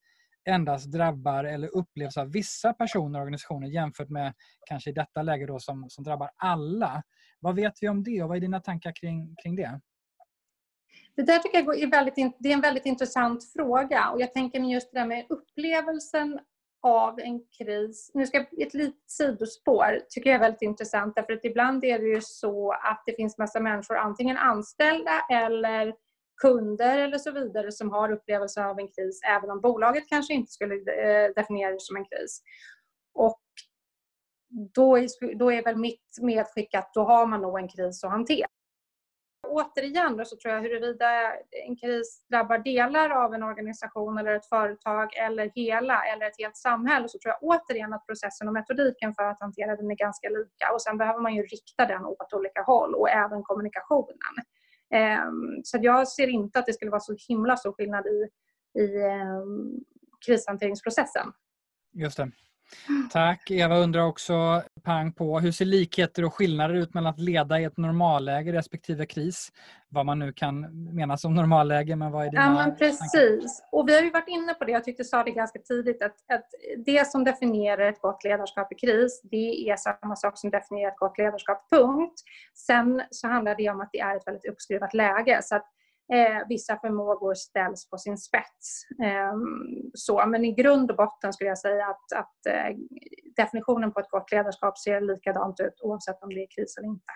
[0.45, 4.34] endast drabbar eller upplevs av vissa personer och organisationer jämfört med
[4.68, 7.03] kanske i detta läge då som, som drabbar alla.
[7.40, 9.80] Vad vet vi om det och vad är dina tankar kring, kring det?
[11.16, 14.61] Det där tycker jag är, väldigt, det är en väldigt intressant fråga och jag tänker
[14.61, 16.40] just det där med upplevelsen
[16.82, 18.11] av en kris.
[18.14, 21.99] Nu ska jag, ett litet sidospår tycker jag är väldigt intressant därför att ibland är
[21.99, 25.95] det ju så att det finns massa människor, antingen anställda eller
[26.36, 30.52] kunder eller så vidare som har upplevelser av en kris även om bolaget kanske inte
[30.52, 32.42] skulle eh, definiera det som en kris.
[33.14, 33.42] Och
[34.74, 38.10] då är, då är väl mitt medskick att då har man nog en kris att
[38.10, 38.48] hantera.
[39.48, 41.32] Återigen då så tror jag huruvida
[41.66, 46.56] en kris drabbar delar av en organisation eller ett företag eller hela eller ett helt
[46.56, 50.28] samhälle så tror jag återigen att processen och metodiken för att hantera den är ganska
[50.28, 54.18] lika och sen behöver man ju rikta den åt olika håll och även kommunikationen.
[54.93, 58.28] Ehm, så jag ser inte att det skulle vara så himla stor skillnad i,
[58.80, 59.84] i ehm,
[60.26, 61.32] krishanteringsprocessen.
[61.93, 62.30] Just det.
[63.10, 63.50] Tack.
[63.50, 67.64] Eva undrar också pang på hur ser likheter och skillnader ut mellan att leda i
[67.64, 69.52] ett normalläge respektive kris?
[69.88, 73.62] Vad man nu kan mena som normalläge, men vad är dina Ja, men precis.
[73.72, 76.02] Och vi har ju varit inne på det, jag tyckte jag sa det ganska tidigt,
[76.02, 76.46] att, att
[76.86, 80.98] det som definierar ett gott ledarskap i kris, det är samma sak som definierar ett
[80.98, 82.20] gott ledarskap, punkt.
[82.54, 85.40] Sen så handlar det om att det är ett väldigt uppskruvat läge.
[85.42, 85.66] Så att
[86.12, 88.86] Eh, vissa förmågor ställs på sin spets.
[89.02, 89.34] Eh,
[89.94, 92.76] så, men i grund och botten skulle jag säga att, att eh,
[93.36, 97.12] definitionen på ett gott ledarskap ser likadant ut oavsett om det är kris eller inte.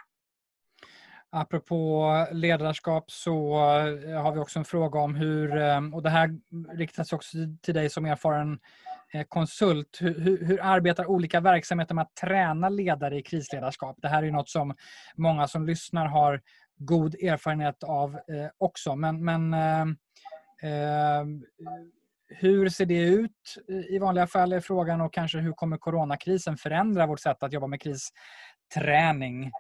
[1.31, 6.31] Apropå ledarskap så eh, har vi också en fråga om hur, eh, och det här
[6.77, 8.59] riktas också till dig som erfaren
[9.13, 9.99] eh, konsult.
[10.01, 13.97] Hur, hur, hur, arbetar olika verksamheter med att träna ledare i krisledarskap?
[13.99, 14.75] Det här är något som
[15.17, 16.41] många som lyssnar har
[16.77, 18.97] god erfarenhet av eh, också.
[18.97, 19.81] Men, men eh,
[20.71, 21.25] eh,
[22.29, 26.57] hur ser det ut eh, i vanliga fall är frågan och kanske hur kommer coronakrisen
[26.57, 29.51] förändra vårt sätt att jobba med kristräning?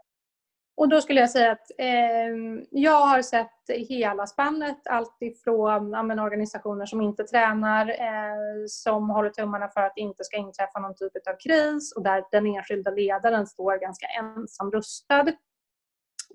[0.77, 6.25] Och då skulle jag säga att eh, jag har sett hela spannet, allt ifrån ja,
[6.25, 10.95] organisationer som inte tränar, eh, som håller tummarna för att det inte ska inträffa någon
[10.95, 15.27] typ av kris och där den enskilda ledaren står ganska ensam rustad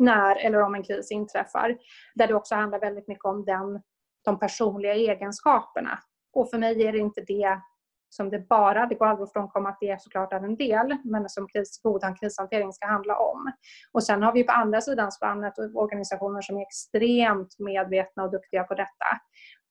[0.01, 1.77] när eller om en kris inträffar.
[2.15, 3.81] Där det också handlar väldigt mycket om den,
[4.25, 5.99] de personliga egenskaperna.
[6.33, 7.61] Och för mig är det inte det
[8.09, 10.97] som det bara, det går aldrig att frånkomma att det är såklart är en del,
[11.03, 13.51] men som kris, god krishantering ska handla om.
[13.91, 18.63] Och sen har vi på andra sidan spannet organisationer som är extremt medvetna och duktiga
[18.63, 19.05] på detta.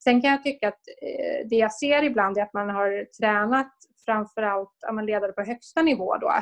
[0.04, 3.72] Sen kan jag tycka att eh, det jag ser ibland är att man har tränat
[4.04, 6.32] framförallt ledare på högsta nivå då.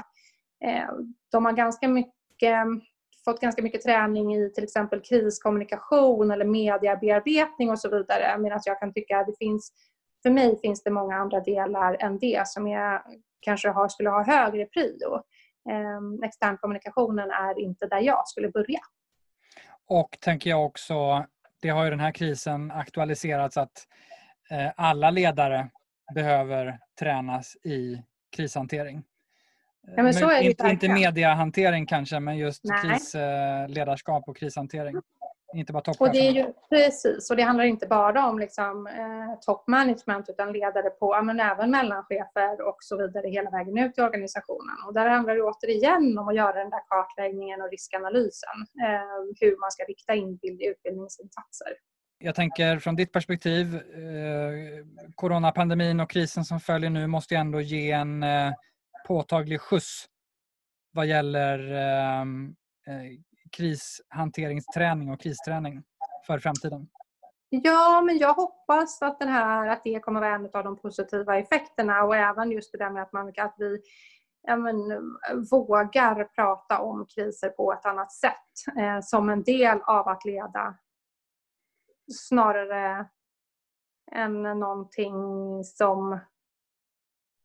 [0.65, 0.89] Eh,
[1.33, 2.67] de har ganska mycket
[3.29, 8.39] fått ganska mycket träning i till exempel kriskommunikation eller mediebearbetning och så vidare.
[8.39, 9.73] Medan jag kan tycka att det finns,
[10.23, 13.03] för mig finns det många andra delar än det som jag
[13.41, 15.15] kanske har, skulle ha högre prio.
[15.71, 18.81] Eh, externkommunikationen är inte där jag skulle börja.
[19.87, 21.27] Och tänker jag också,
[21.63, 23.87] det har ju den här krisen aktualiserats att
[24.51, 25.71] eh, alla ledare
[26.15, 28.03] behöver tränas i
[28.37, 29.05] krishantering.
[29.97, 32.81] Ja, men så är inte, inte mediehantering kanske, men just Nej.
[32.83, 34.97] krisledarskap och krishantering.
[35.55, 39.39] Inte bara Och det är ju, precis, och det handlar inte bara om liksom, eh,
[39.41, 44.01] top management utan ledare på, men även mellanchefer och så vidare hela vägen ut i
[44.01, 44.77] organisationen.
[44.87, 48.59] Och där handlar det återigen om att göra den där kartläggningen och riskanalysen.
[48.83, 51.73] Eh, hur man ska rikta in bild- utbildningsinsatser.
[52.19, 54.85] Jag tänker från ditt perspektiv, eh,
[55.15, 58.53] coronapandemin och krisen som följer nu måste ju ändå ge en eh,
[59.09, 60.07] påtaglig skjuts
[60.93, 62.55] vad gäller ehm,
[62.87, 63.21] eh,
[63.53, 65.83] krishanteringsträning och kristräning
[66.27, 66.89] för framtiden.
[67.49, 71.39] Ja, men jag hoppas att, den här, att det kommer vara en av de positiva
[71.39, 73.79] effekterna och även just det där med att, man, att vi
[74.43, 74.77] ja, men,
[75.51, 80.75] vågar prata om kriser på ett annat sätt eh, som en del av att leda
[82.13, 83.07] snarare
[84.13, 85.15] än någonting
[85.65, 86.19] som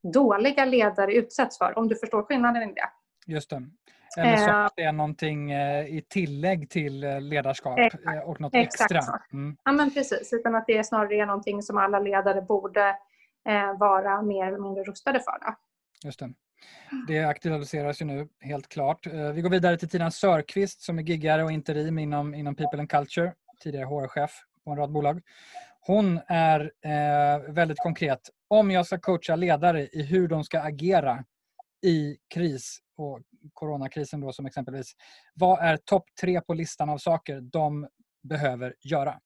[0.04, 2.90] dåliga ledare utsätts för, om du förstår skillnaden i det.
[3.34, 3.64] Just det.
[4.10, 4.70] Så Eh.
[4.76, 8.04] är någonting eh, i tillägg till eh, ledarskap Exakt.
[8.26, 9.02] och något extra.
[9.34, 10.34] Mm, Ja, men precis.
[10.34, 12.96] Utan att det snarare är någonting som alla ledare borde
[13.80, 15.46] vara mer eller mindre rustade för.
[15.46, 15.56] Då.
[16.04, 16.34] just det.
[17.08, 19.08] Det aktualiseras ju nu, helt klart.
[19.34, 22.90] Vi går vidare till Tina Sörqvist som är giggare och interim inom, inom People and
[22.90, 23.34] Culture,
[23.64, 24.32] tidigare HR-chef
[24.64, 25.22] på en rad bolag.
[25.82, 28.30] Hon är eh, väldigt konkret.
[28.54, 31.24] Om jag ska coacha ledare i hur de ska agera
[31.86, 33.20] i kris och
[33.54, 34.94] coronakrisen då som exempelvis.
[35.36, 37.88] Vad är topp tre på listan av saker de
[38.24, 39.20] behöver göra?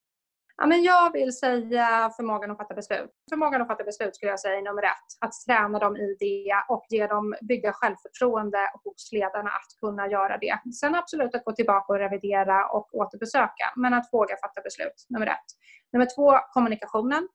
[0.57, 3.11] Ja, men jag vill säga förmågan att fatta beslut.
[3.30, 5.09] Förmågan att fatta beslut skulle jag säga är nummer ett.
[5.19, 10.38] Att träna dem i det och ge dem bygga självförtroende hos ledarna att kunna göra
[10.38, 10.71] det.
[10.80, 13.73] Sen absolut att gå tillbaka och revidera och återbesöka.
[13.75, 15.49] Men att våga fatta beslut, nummer ett.
[15.93, 17.28] Nummer två, kommunikationen.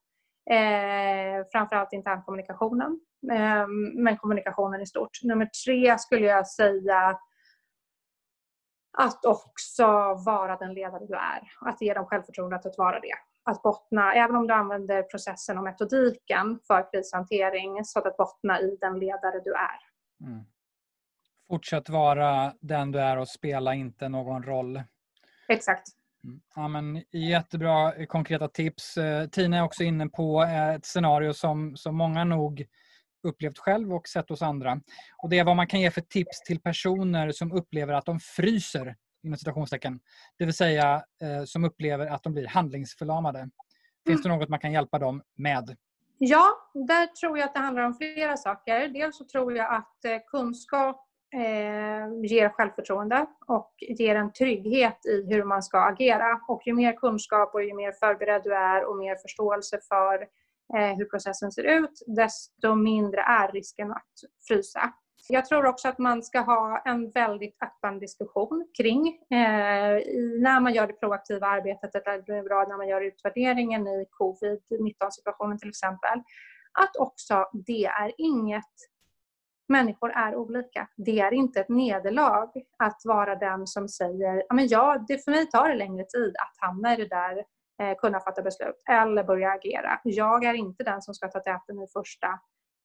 [0.51, 3.01] Eh, framförallt internkommunikationen.
[3.33, 5.23] Eh, men kommunikationen i stort.
[5.23, 7.19] Nummer tre skulle jag säga
[8.99, 9.87] att också
[10.27, 11.53] vara den ledare du är.
[11.61, 13.15] Att ge dem självförtroendet att vara det.
[13.45, 18.77] Att bottna, även om du använder processen och metodiken för krishantering, så att bottna i
[18.81, 19.79] den ledare du är.
[20.29, 20.45] Mm.
[21.49, 24.83] Fortsätt vara den du är och spela inte någon roll.
[25.49, 25.89] Exakt.
[26.25, 26.41] Mm.
[26.55, 28.97] Ja, men jättebra eh, konkreta tips.
[28.97, 32.67] Eh, Tina är också inne på eh, ett scenario som, som många nog
[33.23, 34.81] upplevt själv och sett hos andra.
[35.17, 38.21] Och Det är vad man kan ge för tips till personer som upplever att de
[38.21, 40.01] fryser, inom citationstecken.
[40.39, 43.51] Det vill säga eh, som upplever att de blir handlingsförlamade.
[44.07, 45.77] Finns det något man kan hjälpa dem med?
[46.19, 48.89] Ja, där tror jag att det handlar om flera saker.
[48.89, 55.45] Dels så tror jag att kunskap eh, ger självförtroende och ger en trygghet i hur
[55.45, 56.41] man ska agera.
[56.49, 60.15] Och ju mer kunskap och ju mer förberedd du är och mer förståelse för
[60.79, 64.13] eh, hur processen ser ut, desto mindre är risken att
[64.49, 64.93] frysa.
[65.29, 70.01] Jag tror också att man ska ha en väldigt öppen diskussion kring eh,
[70.41, 74.07] när man gör det proaktiva arbetet, eller det är bra när man gör utvärderingen i
[74.21, 76.19] covid-19 situationen till exempel,
[76.73, 78.75] att också det är inget
[79.69, 80.89] Människor är olika.
[80.97, 85.31] Det är inte ett nederlag att vara den som säger ja, men ja, det för
[85.31, 87.45] mig tar det längre tid att hamna i det där,
[87.83, 90.01] eh, kunna fatta beslut eller börja agera.
[90.05, 92.29] Jag är inte den som ska ta täten i första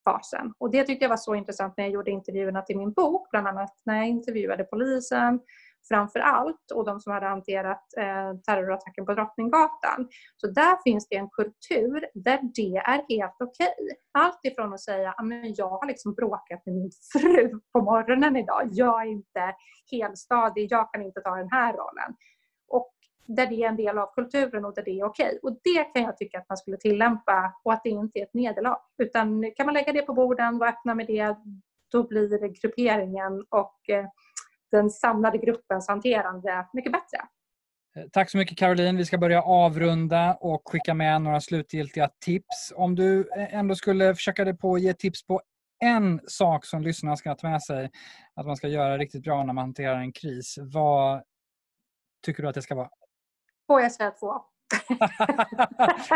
[0.10, 0.54] fasen.
[0.58, 3.48] Och det tyckte jag var så intressant när jag gjorde intervjuerna till min bok, bland
[3.48, 5.40] annat när jag intervjuade polisen
[5.88, 10.08] framför allt och de som hade hanterat eh, terrorattacken på Drottninggatan.
[10.38, 13.76] Så där finns det en kultur där det är helt okej.
[14.12, 18.36] Allt ifrån att säga ah, att jag har liksom bråkat med min fru på morgonen
[18.36, 18.70] idag.
[18.72, 19.56] Jag är inte
[19.92, 22.16] helstadig, jag kan inte ta den här rollen.
[22.68, 22.94] Och
[23.28, 25.40] där det är en del av kulturen och där det är okej.
[25.44, 28.34] Och det kan jag tycka att man skulle tillämpa och att det inte är ett
[28.34, 28.78] nederlag.
[28.98, 31.36] Utan kan man lägga det på borden, vara öppna med det,
[31.92, 34.06] då blir det grupperingen och eh,
[34.72, 37.18] den samlade gruppens hanterande mycket bättre.
[37.98, 38.98] Eh, Tack så mycket Caroline.
[38.98, 42.74] Vi ska börja avrunda och skicka med några slutgiltiga tips.
[42.76, 45.42] Om du eh, ändå skulle försöka dig på att ge tips på
[45.80, 47.92] en sak som lyssnarna ska ta med sig
[48.36, 50.56] att man ska göra riktigt bra när man hanterar en kris.
[50.62, 51.24] Vad
[52.26, 52.90] tycker du att det ska vara?
[53.68, 54.34] Får jag säga två?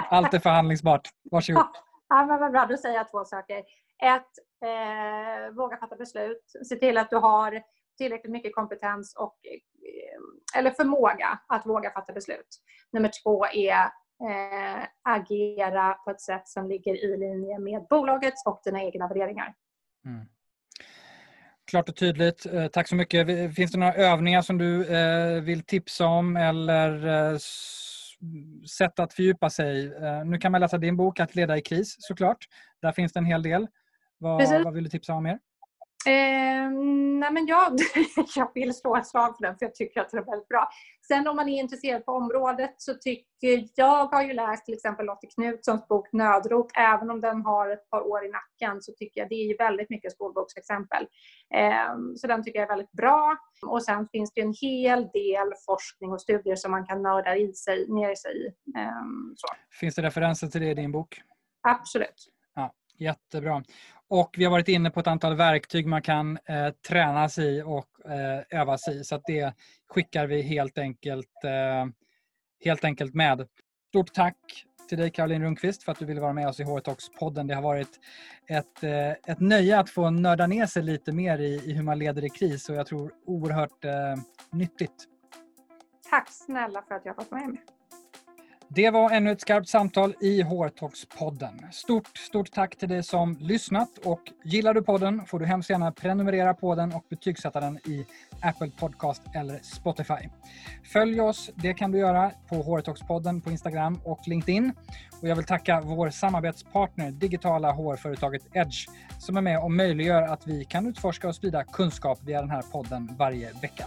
[0.09, 1.09] Allt är förhandlingsbart.
[1.31, 1.63] Varsågod.
[2.13, 3.57] Ja, men vad bra, då säger jag två saker.
[4.03, 4.31] Ett,
[4.65, 6.51] eh, våga fatta beslut.
[6.69, 7.61] Se till att du har
[8.01, 12.61] tillräckligt mycket kompetens och, eh, eller förmåga att våga fatta beslut.
[12.91, 13.83] Nummer två är
[14.29, 19.53] eh, agera på ett sätt som ligger i linje med bolagets och dina egna värderingar.
[20.05, 20.25] Mm.
[21.71, 22.45] Klart och tydligt.
[22.45, 23.55] Eh, Tack så mycket.
[23.55, 27.37] Finns det några övningar som du eh, vill tipsa om eller
[28.67, 29.93] sätt att fördjupa sig?
[30.25, 32.47] Nu kan man läsa din bok Att leda i kris såklart.
[32.81, 33.67] Där finns det en hel del.
[34.17, 35.39] Vad, vad vill du tipsa om mer?
[36.05, 36.71] Eh,
[37.19, 37.79] nej men jag,
[38.35, 40.69] jag vill slå ett slag för den för jag tycker att den är väldigt bra.
[41.07, 45.05] Sen om man är intresserad på området så tycker jag har ju läst till exempel
[45.05, 46.71] Lotte Knutssons bok Nödrop.
[46.77, 49.89] Även om den har ett par år i nacken så tycker jag det är väldigt
[49.89, 51.07] mycket skolboksexempel.
[51.55, 53.37] Eh, så den tycker jag är väldigt bra.
[53.65, 57.53] Och sen finns det en hel del forskning och studier som man kan nörda i
[57.53, 58.47] sig, ner sig i.
[58.79, 58.91] Eh.
[59.79, 61.21] Finns det referenser till det i din bok?
[61.67, 62.27] Absolut.
[62.55, 63.63] Ja, jättebra.
[64.11, 67.61] Och vi har varit inne på ett antal verktyg man kan eh, träna sig i
[67.61, 69.03] och eh, öva sig i.
[69.03, 69.53] Så att det
[69.89, 71.85] skickar vi helt enkelt, eh,
[72.65, 73.47] helt enkelt med.
[73.89, 76.79] Stort tack till dig Caroline Rundqvist för att du ville vara med oss i HR
[76.79, 77.47] Talks-podden.
[77.47, 77.99] Det har varit
[78.47, 81.99] ett, eh, ett nöje att få nörda ner sig lite mer i, i hur man
[81.99, 84.15] leder i kris och jag tror oerhört eh,
[84.51, 85.05] nyttigt.
[86.09, 87.57] Tack snälla för att jag fått vara med.
[88.73, 91.71] Det var ännu ett skarpt samtal i HR-talks-podden.
[91.71, 95.91] Stort, stort tack till dig som lyssnat och gillar du podden får du hemskt gärna
[95.91, 98.05] prenumerera på den och betygsätta den i
[98.41, 100.29] Apple Podcast eller Spotify.
[100.83, 104.73] Följ oss, det kan du göra på HR-talks-podden på Instagram och LinkedIn.
[105.21, 108.87] Och jag vill tacka vår samarbetspartner, digitala HR-företaget Edge,
[109.19, 112.61] som är med och möjliggör att vi kan utforska och sprida kunskap via den här
[112.61, 113.85] podden varje vecka.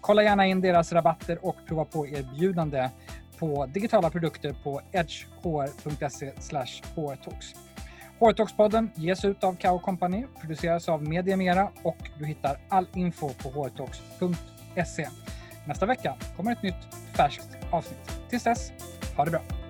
[0.00, 2.90] Kolla gärna in deras rabatter och prova på erbjudande
[3.38, 6.32] på digitala produkter på edgehr.se
[6.96, 7.54] hrtalks.
[8.20, 13.28] HR-talks-podden ges ut av Kao Company, produceras av Media Mera och du hittar all info
[13.28, 15.08] på hrtalks.se.
[15.66, 18.20] Nästa vecka kommer ett nytt färskt avsnitt.
[18.30, 18.72] Tills dess,
[19.16, 19.65] ha det bra!